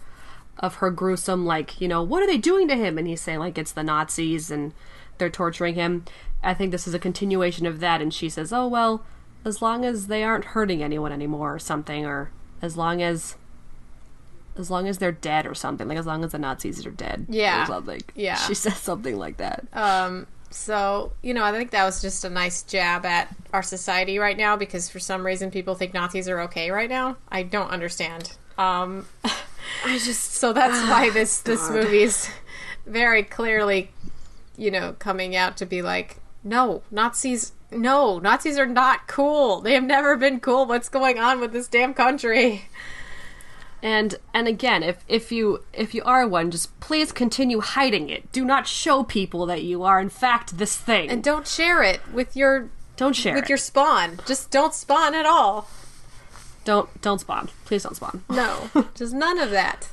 of 0.59 0.77
her 0.77 0.91
gruesome 0.91 1.45
like 1.47 1.81
you 1.81 1.89
know 1.89 2.03
what 2.03 2.23
are 2.23 2.27
they 2.27 2.37
doing 2.39 2.69
to 2.69 2.77
him 2.77 2.99
and 2.99 3.07
he's 3.09 3.21
saying 3.21 3.39
like 3.39 3.57
it's 3.59 3.73
the 3.73 3.83
Nazis 3.83 4.51
and 4.51 4.73
they're 5.19 5.31
torturing 5.31 5.75
him. 5.75 6.05
I 6.43 6.55
think 6.55 6.71
this 6.73 6.87
is 6.87 6.95
a 6.95 6.99
continuation 6.99 7.67
of 7.67 7.81
that 7.81 8.01
and 8.03 8.13
she 8.13 8.29
says 8.29 8.53
oh 8.53 8.67
well 8.69 9.05
as 9.45 9.61
long 9.63 9.85
as 9.85 10.07
they 10.07 10.23
aren't 10.23 10.47
hurting 10.47 10.83
anyone 10.83 11.13
anymore 11.13 11.55
or 11.55 11.59
something 11.59 12.05
or 12.07 12.31
as 12.61 12.77
long 12.77 13.03
as 13.03 13.37
as 14.57 14.71
long 14.71 14.87
as 14.87 14.99
they're 14.99 15.13
dead 15.13 15.47
or 15.47 15.55
something 15.55 15.89
like 15.89 15.97
as 15.99 16.07
long 16.07 16.23
as 16.25 16.33
the 16.33 16.39
Nazis 16.39 16.85
are 16.87 16.91
dead 16.91 17.27
Yeah. 17.29 17.63
or 17.63 17.67
something 17.67 18.01
Yeah. 18.15 18.37
she 18.37 18.55
says 18.65 18.77
something 18.79 19.17
like 19.19 19.39
that 19.39 19.67
um, 19.73 20.27
so, 20.51 21.13
you 21.23 21.33
know, 21.33 21.43
I 21.45 21.51
think 21.53 21.71
that 21.71 21.85
was 21.85 22.03
just 22.03 22.27
a 22.27 22.29
nice 22.31 22.63
jab 22.63 23.07
at 23.07 23.35
our 23.55 23.63
society 23.63 24.19
right 24.19 24.37
now 24.37 24.55
because 24.55 24.91
for 24.91 24.99
some 24.99 25.25
reason 25.25 25.51
people 25.51 25.75
think 25.75 25.95
Nazis 25.95 26.29
are 26.29 26.43
okay 26.43 26.71
right 26.71 26.91
now. 26.91 27.17
I 27.31 27.43
don't 27.43 27.71
understand. 27.71 28.37
Um, 28.59 29.07
I 29.25 29.99
just 29.99 30.33
so 30.35 30.53
that's 30.53 30.87
why 30.91 31.09
this 31.09 31.41
this 31.41 31.71
movie's 31.71 32.29
very 32.87 33.23
clearly, 33.23 33.93
you 34.59 34.71
know, 34.71 34.95
coming 34.99 35.35
out 35.35 35.57
to 35.57 35.65
be 35.65 35.81
like, 35.81 36.19
no, 36.45 36.83
Nazis, 36.91 37.53
no, 37.71 38.19
Nazis 38.19 38.59
are 38.59 38.67
not 38.67 39.07
cool. 39.07 39.61
They 39.61 39.75
have 39.75 39.85
never 39.85 40.17
been 40.17 40.41
cool. 40.41 40.67
What's 40.67 40.89
going 40.89 41.19
on 41.19 41.41
with 41.41 41.53
this 41.53 41.69
damn 41.69 41.95
country? 41.95 42.67
And 43.83 44.15
and 44.33 44.47
again, 44.47 44.85
if 44.85 45.05
if 45.09 45.33
you 45.33 45.65
if 45.73 45.93
you 45.93 46.05
are 46.05 46.27
one, 46.27 46.53
just 46.53 46.79
please 46.79 47.11
continue 47.11 47.61
hiding 47.61 48.11
it. 48.11 48.31
Do 48.31 48.45
not 48.45 48.69
show 48.69 49.03
people 49.03 49.45
that 49.47 49.65
you 49.65 49.83
are 49.83 50.01
in 50.01 50.09
fact 50.09 50.59
this 50.59 50.77
thing. 50.77 51.11
And 51.11 51.23
don't 51.23 51.49
share 51.49 51.83
it 51.83 52.01
with 52.13 52.37
your 52.37 52.71
don't 52.97 53.17
share 53.17 53.35
with 53.35 53.45
it. 53.45 53.49
your 53.49 53.59
spawn. 53.59 54.21
Just 54.25 54.53
don't 54.53 54.73
spawn 54.73 55.15
at 55.15 55.27
all. 55.27 55.69
don't 56.65 56.89
don't 57.03 57.21
spawn. 57.21 57.49
Please 57.65 57.83
don't 57.83 57.97
spawn. 57.97 58.23
No, 58.31 58.71
just 58.95 59.15
none 59.15 59.41
of 59.41 59.51
that. 59.51 59.89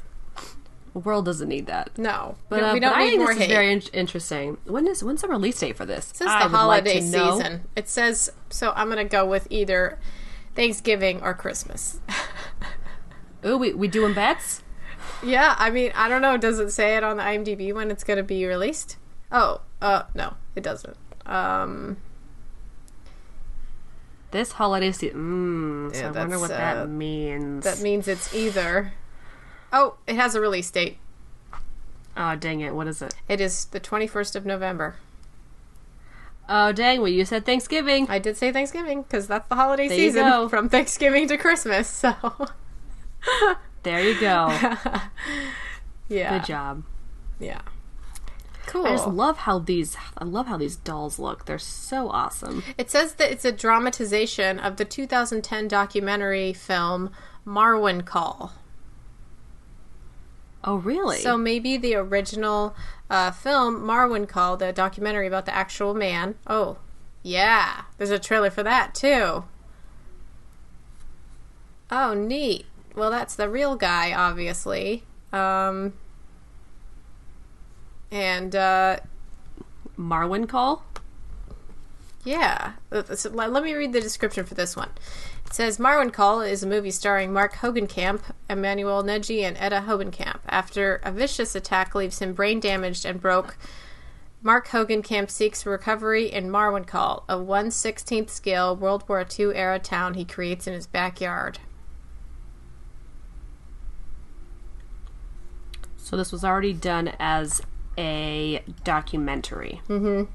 The 0.94 1.00
world 1.00 1.26
doesn't 1.26 1.48
need 1.48 1.68
that. 1.68 1.98
No, 1.98 2.36
But, 2.50 2.62
No, 2.62 2.70
uh, 2.70 2.74
we 2.74 2.80
but 2.80 2.88
don't 2.88 2.98
I 2.98 3.04
need 3.04 3.10
think 3.12 3.20
more 3.22 3.28
this 3.30 3.38
hate. 3.38 3.50
is 3.50 3.52
very 3.54 3.72
in- 3.74 3.82
interesting. 3.94 4.58
When 4.66 4.88
is 4.88 5.04
when's 5.04 5.22
the 5.22 5.28
release 5.28 5.60
date 5.60 5.78
for 5.78 5.86
this? 5.86 6.10
It 6.12 6.18
says 6.18 6.28
I 6.30 6.40
the 6.40 6.46
would 6.46 6.52
like 6.54 6.60
holiday 6.62 7.02
season. 7.02 7.62
It 7.76 7.88
says 7.88 8.32
so. 8.50 8.74
I'm 8.76 8.90
gonna 8.90 9.06
go 9.06 9.26
with 9.26 9.48
either 9.52 10.00
Thanksgiving 10.56 11.22
or 11.22 11.34
Christmas. 11.36 12.00
Ooh, 13.46 13.58
we 13.58 13.74
we 13.74 13.88
doing 13.88 14.14
bets? 14.14 14.64
yeah, 15.24 15.56
I 15.60 15.70
mean, 15.70 15.92
I 15.96 16.10
don't 16.10 16.22
know. 16.22 16.38
Does 16.38 16.60
it 16.60 16.72
say 16.72 16.96
it 16.98 17.04
on 17.04 17.18
the 17.18 17.24
IMDb 17.24 17.74
when 17.74 17.92
it's 17.92 18.04
gonna 18.04 18.24
be 18.24 18.46
released? 18.46 18.98
Oh, 19.32 19.62
uh, 19.82 20.04
no, 20.16 20.34
it 20.56 20.64
doesn't. 20.64 20.98
Um, 21.26 21.98
This 24.32 24.54
holiday 24.54 24.92
season. 24.92 25.90
Mm, 25.92 25.96
so 25.96 26.02
Yeah, 26.02 26.08
I 26.10 26.12
wonder 26.12 26.40
what 26.40 26.52
uh, 26.52 26.58
that 26.58 26.90
means. 26.90 27.64
that 27.64 27.80
means 27.82 28.08
it's 28.08 28.34
either. 28.34 28.94
Oh, 29.72 29.96
it 30.08 30.16
has 30.16 30.36
a 30.36 30.42
release 30.42 30.70
date. 30.72 30.98
oh 32.18 32.36
dang 32.36 32.62
it! 32.62 32.74
What 32.76 32.88
is 32.88 33.02
it? 33.02 33.14
It 33.28 33.40
is 33.42 33.66
the 33.66 33.80
21st 33.80 34.36
of 34.36 34.46
November. 34.46 34.96
Oh 36.48 36.72
dang! 36.72 37.00
Well, 37.02 37.10
you 37.10 37.26
said 37.26 37.46
Thanksgiving. 37.46 38.08
I 38.10 38.18
did 38.20 38.36
say 38.38 38.52
Thanksgiving 38.52 39.04
because 39.04 39.28
that's 39.28 39.48
the 39.48 39.56
holiday 39.56 39.88
There 39.88 39.98
season 39.98 40.50
from 40.50 40.70
Thanksgiving 40.70 41.28
to 41.28 41.38
Christmas. 41.38 41.88
So, 41.88 42.14
There 43.84 44.02
you 44.04 44.20
go. 44.20 44.48
yeah, 46.10 46.40
Good 46.40 46.46
job. 46.48 46.84
yeah, 47.40 47.62
cool. 48.66 48.86
I 48.88 48.92
just 48.92 49.08
love 49.08 49.38
how 49.38 49.60
these. 49.60 49.96
I 50.18 50.24
love 50.26 50.48
how 50.48 50.58
these 50.58 50.76
dolls 50.76 51.20
look. 51.20 51.46
They're 51.46 51.60
so 51.60 52.10
awesome. 52.10 52.64
It 52.78 52.90
says 52.90 53.14
that 53.16 53.32
it's 53.32 53.46
a 53.46 53.52
dramatization 53.52 54.60
of 54.60 54.78
the 54.78 54.86
2010 54.86 55.68
documentary 55.68 56.52
film 56.54 57.12
Marwencol. 57.46 58.52
Oh 60.64 60.76
really? 60.78 61.20
So 61.20 61.38
maybe 61.38 61.78
the 61.78 61.96
original 61.96 62.76
uh, 63.10 63.32
film 63.32 63.82
Marwencol 63.82 64.60
the 64.60 64.72
documentary 64.74 65.28
about 65.28 65.46
the 65.46 65.56
actual 65.56 65.94
man. 65.94 66.36
Oh, 66.48 66.78
yeah. 67.24 67.84
There's 67.98 68.12
a 68.12 68.20
trailer 68.20 68.50
for 68.50 68.64
that 68.64 68.94
too. 68.94 69.46
Oh, 71.92 72.14
neat. 72.14 72.66
Well, 72.96 73.10
that's 73.10 73.36
the 73.36 73.50
real 73.50 73.76
guy, 73.76 74.14
obviously. 74.14 75.04
Um, 75.32 75.94
and 78.12 78.56
uh, 78.56 78.98
Marwencol. 79.98 80.82
Yeah. 82.24 82.74
Let 82.92 83.64
me 83.64 83.74
read 83.74 83.94
the 83.94 84.02
description 84.02 84.46
for 84.46 84.54
this 84.54 84.76
one. 84.76 84.90
It 85.50 85.56
says 85.56 85.80
Marwencol 85.80 86.48
is 86.48 86.62
a 86.62 86.68
movie 86.68 86.92
starring 86.92 87.34
Mark 87.34 87.56
Hogancamp, 87.56 88.22
Emmanuel 88.48 89.04
Neji, 89.04 89.42
and 89.42 89.58
Etta 89.58 89.84
Hogancamp. 89.88 90.42
After 90.48 91.02
a 91.04 91.12
vicious 91.12 91.56
attack 91.56 91.96
leaves 91.96 92.20
him 92.20 92.34
brain 92.34 92.60
damaged 92.60 93.04
and 93.04 93.20
broke, 93.20 93.58
Mark 94.44 94.68
Hogancamp 94.68 95.32
seeks 95.32 95.66
recovery 95.66 96.32
in 96.32 96.52
Marwencol, 96.52 97.24
a 97.28 97.42
1 97.42 97.70
16th 97.70 98.30
scale 98.30 98.76
World 98.76 99.04
War 99.10 99.26
II 99.40 99.56
era 99.56 99.80
town 99.80 100.14
he 100.14 100.24
creates 100.24 100.68
in 100.68 100.74
his 100.74 100.86
backyard. 100.86 101.58
So 105.98 106.16
this 106.16 106.32
was 106.32 106.44
already 106.44 106.74
done 106.74 107.14
as 107.20 107.64
a 107.98 108.64
documentary. 108.84 109.82
Mm-hmm. 109.88 110.32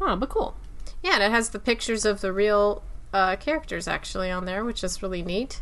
Oh, 0.00 0.16
but 0.16 0.28
cool. 0.28 0.56
Yeah, 1.04 1.14
and 1.14 1.22
it 1.22 1.30
has 1.30 1.50
the 1.50 1.60
pictures 1.60 2.04
of 2.04 2.20
the 2.20 2.32
real 2.32 2.82
uh, 3.12 3.36
characters 3.36 3.88
actually 3.88 4.30
on 4.30 4.44
there, 4.44 4.64
which 4.64 4.84
is 4.84 5.02
really 5.02 5.22
neat. 5.22 5.60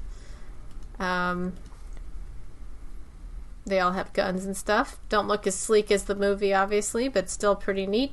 Um, 0.99 1.55
they 3.65 3.81
all 3.81 3.93
have 3.93 4.13
guns 4.13 4.45
and 4.45 4.57
stuff. 4.57 4.99
Don't 5.09 5.29
look 5.29 5.47
as 5.47 5.55
sleek 5.55 5.91
as 5.91 6.05
the 6.05 6.15
movie, 6.15 6.55
obviously, 6.55 7.09
but 7.09 7.31
still 7.31 7.55
pretty 7.55 7.87
neat. 7.87 8.13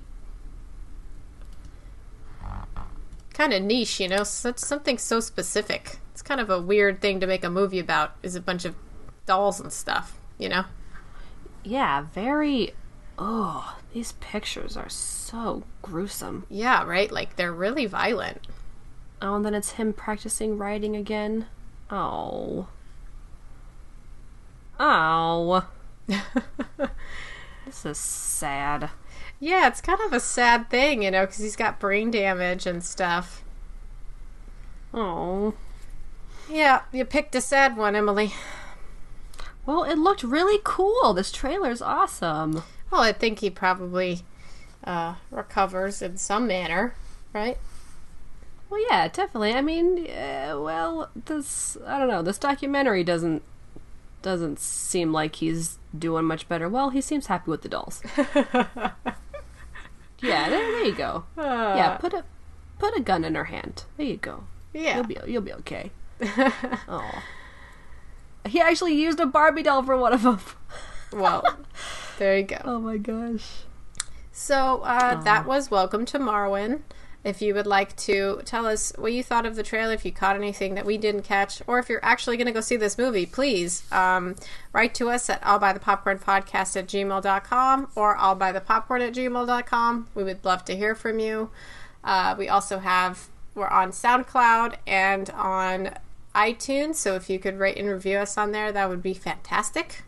Kind 3.34 3.54
of 3.54 3.64
niche, 3.64 4.00
you 4.00 4.08
know. 4.08 4.24
Such 4.24 4.60
something 4.60 4.98
so 4.98 5.20
specific. 5.20 6.00
It's 6.12 6.22
kind 6.22 6.40
of 6.40 6.50
a 6.50 6.62
weird 6.62 7.02
thing 7.02 7.20
to 7.20 7.28
make 7.28 7.44
a 7.44 7.50
movie 7.50 7.80
about. 7.80 8.16
Is 8.24 8.36
a 8.36 8.42
bunch 8.42 8.66
of 8.66 8.76
dolls 9.26 9.60
and 9.60 9.74
stuff, 9.74 10.18
you 10.38 10.48
know. 10.48 10.66
Yeah, 11.64 12.06
very. 12.14 12.74
Oh, 13.18 13.78
these 13.94 14.14
pictures 14.14 14.78
are 14.78 14.90
so 14.90 15.64
gruesome. 15.82 16.46
Yeah, 16.50 16.84
right. 16.86 17.12
Like 17.12 17.36
they're 17.36 17.52
really 17.52 17.86
violent. 17.86 18.46
Oh, 19.22 19.36
and 19.36 19.46
then 19.46 19.54
it's 19.54 19.72
him 19.72 19.94
practicing 19.94 20.58
writing 20.58 20.96
again. 20.96 21.46
Oh. 21.90 22.68
Oh. 24.80 25.68
this 26.08 27.86
is 27.86 27.98
sad. 27.98 28.90
Yeah, 29.40 29.68
it's 29.68 29.82
kind 29.82 30.00
of 30.02 30.14
a 30.14 30.20
sad 30.20 30.70
thing, 30.70 31.04
you 31.04 31.12
know, 31.12 31.26
because 31.26 31.40
he's 31.40 31.56
got 31.56 31.80
brain 31.80 32.12
damage 32.12 32.66
and 32.66 32.84
stuff. 32.84 33.44
Oh. 34.94 35.54
Yeah, 36.50 36.84
you 36.92 37.06
picked 37.06 37.36
a 37.36 37.42
sad 37.42 37.76
one, 37.78 37.96
Emily. 37.96 38.34
Well, 39.66 39.84
it 39.84 39.98
looked 39.98 40.24
really 40.24 40.60
cool. 40.64 41.14
This 41.14 41.32
trailer's 41.32 41.82
awesome. 41.82 42.64
Well, 42.92 43.02
I 43.02 43.12
think 43.12 43.40
he 43.40 43.50
probably 43.50 44.22
uh, 44.84 45.16
recovers 45.32 46.02
in 46.02 46.18
some 46.18 46.48
manner, 46.48 46.94
right? 47.34 47.58
Well, 48.70 48.82
yeah, 48.90 49.08
definitely. 49.08 49.54
I 49.54 49.62
mean, 49.62 50.08
uh, 50.10 50.58
well, 50.60 51.10
this 51.26 51.78
I 51.86 52.00
don't 52.00 52.08
know. 52.08 52.22
This 52.22 52.38
documentary 52.38 53.04
doesn't 53.04 53.44
doesn't 54.22 54.60
seem 54.60 55.14
like 55.14 55.36
he's 55.36 55.78
doing 55.98 56.26
much 56.26 56.50
better. 56.50 56.68
Well, 56.68 56.90
he 56.90 57.02
seems 57.02 57.28
happy 57.28 57.52
with 57.52 57.62
the 57.62 57.70
dolls. 57.70 58.02
yeah, 58.18 58.94
there, 60.22 60.50
there 60.50 60.86
you 60.86 60.96
go. 60.96 61.26
yeah, 61.38 61.98
put 62.00 62.14
a 62.14 62.24
put 62.80 62.98
a 62.98 63.02
gun 63.02 63.24
in 63.24 63.36
her 63.36 63.46
hand. 63.46 63.84
There 63.98 64.06
you 64.06 64.18
go. 64.18 64.46
Yeah. 64.74 64.98
You'll 64.98 65.06
be 65.06 65.18
you'll 65.28 65.42
be 65.42 65.54
okay. 65.54 65.92
oh. 66.90 67.24
He 68.46 68.62
actually 68.62 68.94
used 68.94 69.20
a 69.20 69.26
Barbie 69.26 69.64
doll 69.64 69.84
for 69.84 69.98
one 69.98 70.14
of 70.14 70.22
them. 70.24 70.40
Well, 71.12 71.44
there 72.20 72.38
you 72.38 72.44
go. 72.44 72.58
Oh 72.64 72.80
my 72.80 72.98
gosh. 72.98 73.64
So 74.32 74.82
uh, 74.84 75.22
that 75.24 75.46
was 75.46 75.72
Welcome 75.72 76.06
to 76.08 76.20
Marwen. 76.20 76.82
If 77.26 77.42
you 77.42 77.56
would 77.56 77.66
like 77.66 77.96
to 77.96 78.44
tell 78.46 78.68
us 78.68 78.94
what 78.98 79.12
you 79.12 79.24
thought 79.24 79.48
of 79.48 79.56
the 79.56 79.64
trailer, 79.64 79.94
if 79.94 80.06
you 80.06 80.12
caught 80.12 80.36
anything 80.36 80.76
that 80.76 80.86
we 80.86 80.96
didn't 81.00 81.24
catch, 81.24 81.60
or 81.66 81.80
if 81.80 81.90
you're 81.90 82.06
actually 82.06 82.38
going 82.38 82.46
to 82.46 82.54
go 82.54 82.62
see 82.62 82.76
this 82.76 83.00
movie, 83.00 83.26
please 83.26 83.82
um, 83.92 84.36
write 84.74 84.94
to 84.94 85.10
us 85.10 85.28
at 85.28 85.40
I'll 85.42 85.58
Buy 85.58 85.74
the 85.74 85.80
Popcorn 85.80 86.20
Podcast 86.20 86.78
at 86.78 86.86
gmail.com 86.86 87.90
or 87.96 88.16
I'll 88.18 88.36
Buy 88.36 88.52
the 88.52 88.62
Popcorn 88.62 89.02
at 89.02 89.14
gmail.com. 89.14 90.08
We 90.14 90.24
would 90.24 90.46
love 90.46 90.64
to 90.66 90.76
hear 90.76 90.94
from 90.94 91.18
you. 91.18 91.50
Uh, 92.04 92.36
we 92.38 92.48
also 92.48 92.78
have, 92.78 93.28
we're 93.56 93.70
on 93.70 93.90
SoundCloud 93.90 94.76
and 94.86 95.32
on 95.32 95.98
iTunes, 96.36 96.96
so 96.96 97.16
if 97.16 97.28
you 97.28 97.40
could 97.40 97.58
rate 97.58 97.78
and 97.78 97.90
review 97.90 98.18
us 98.18 98.38
on 98.38 98.52
there, 98.52 98.72
that 98.72 98.88
would 98.88 99.02
be 99.02 99.16
fantastic. 99.16 100.04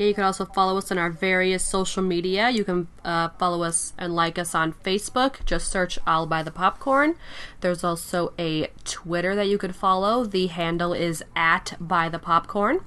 Yeah, 0.00 0.06
you 0.06 0.14
can 0.14 0.24
also 0.24 0.46
follow 0.46 0.78
us 0.78 0.90
on 0.90 0.96
our 0.96 1.10
various 1.10 1.62
social 1.62 2.02
media. 2.02 2.48
You 2.48 2.64
can 2.64 2.88
uh, 3.04 3.28
follow 3.38 3.62
us 3.62 3.92
and 3.98 4.16
like 4.16 4.38
us 4.38 4.54
on 4.54 4.72
Facebook. 4.72 5.44
Just 5.44 5.70
search 5.70 5.98
I'll 6.06 6.26
Buy 6.26 6.42
the 6.42 6.50
Popcorn. 6.50 7.16
There's 7.60 7.84
also 7.84 8.32
a 8.38 8.68
Twitter 8.84 9.34
that 9.34 9.46
you 9.46 9.58
could 9.58 9.76
follow. 9.76 10.24
The 10.24 10.46
handle 10.46 10.94
is 10.94 11.22
at 11.36 11.74
Buy 11.78 12.08
the 12.08 12.18
Popcorn. 12.18 12.80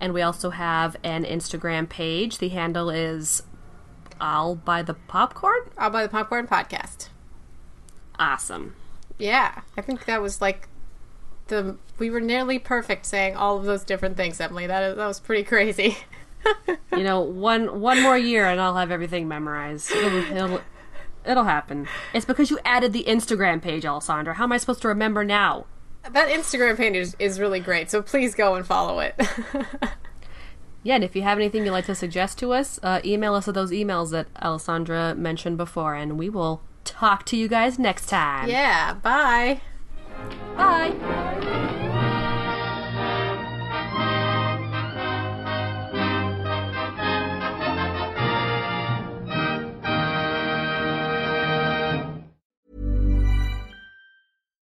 And 0.00 0.14
we 0.14 0.22
also 0.22 0.48
have 0.48 0.96
an 1.04 1.26
Instagram 1.26 1.90
page. 1.90 2.38
The 2.38 2.48
handle 2.48 2.88
is 2.88 3.42
I'll 4.18 4.54
Buy 4.54 4.80
the 4.80 4.94
Popcorn. 4.94 5.60
I'll 5.76 5.90
Buy 5.90 6.04
the 6.04 6.08
Popcorn 6.08 6.48
Podcast. 6.48 7.10
Awesome. 8.18 8.74
Yeah, 9.18 9.60
I 9.76 9.82
think 9.82 10.06
that 10.06 10.22
was 10.22 10.40
like 10.40 10.68
the 11.48 11.76
we 11.98 12.08
were 12.08 12.22
nearly 12.22 12.58
perfect 12.58 13.04
saying 13.04 13.36
all 13.36 13.58
of 13.58 13.64
those 13.64 13.84
different 13.84 14.16
things, 14.16 14.40
Emily. 14.40 14.66
That 14.66 14.96
that 14.96 15.06
was 15.06 15.20
pretty 15.20 15.44
crazy. 15.44 15.98
You 16.92 17.04
know, 17.04 17.20
one 17.20 17.80
one 17.80 18.02
more 18.02 18.16
year 18.16 18.46
and 18.46 18.60
I'll 18.60 18.76
have 18.76 18.90
everything 18.90 19.28
memorized. 19.28 19.90
It'll, 19.90 20.32
it'll, 20.36 20.60
it'll 21.24 21.44
happen. 21.44 21.88
It's 22.14 22.24
because 22.24 22.50
you 22.50 22.58
added 22.64 22.92
the 22.92 23.04
Instagram 23.04 23.60
page, 23.60 23.84
Alessandra. 23.84 24.34
How 24.34 24.44
am 24.44 24.52
I 24.52 24.56
supposed 24.56 24.82
to 24.82 24.88
remember 24.88 25.24
now? 25.24 25.66
that 26.12 26.28
Instagram 26.28 26.76
page 26.76 26.94
is, 26.94 27.16
is 27.18 27.40
really 27.40 27.58
great, 27.58 27.90
so 27.90 28.00
please 28.00 28.34
go 28.34 28.54
and 28.54 28.64
follow 28.64 29.00
it. 29.00 29.20
Yeah, 30.86 30.94
and 30.94 31.02
if 31.02 31.16
you 31.16 31.22
have 31.22 31.36
anything 31.36 31.64
you'd 31.64 31.72
like 31.72 31.86
to 31.86 31.96
suggest 31.96 32.38
to 32.38 32.52
us, 32.52 32.78
uh, 32.80 33.00
email 33.04 33.34
us 33.34 33.48
at 33.48 33.54
those 33.54 33.72
emails 33.72 34.12
that 34.12 34.28
Alessandra 34.40 35.16
mentioned 35.16 35.56
before, 35.56 35.96
and 35.96 36.16
we 36.16 36.28
will 36.28 36.62
talk 36.84 37.26
to 37.26 37.36
you 37.36 37.48
guys 37.48 37.76
next 37.76 38.06
time. 38.06 38.48
yeah, 38.48 38.92
bye. 38.94 39.60
Bye. 40.56 41.82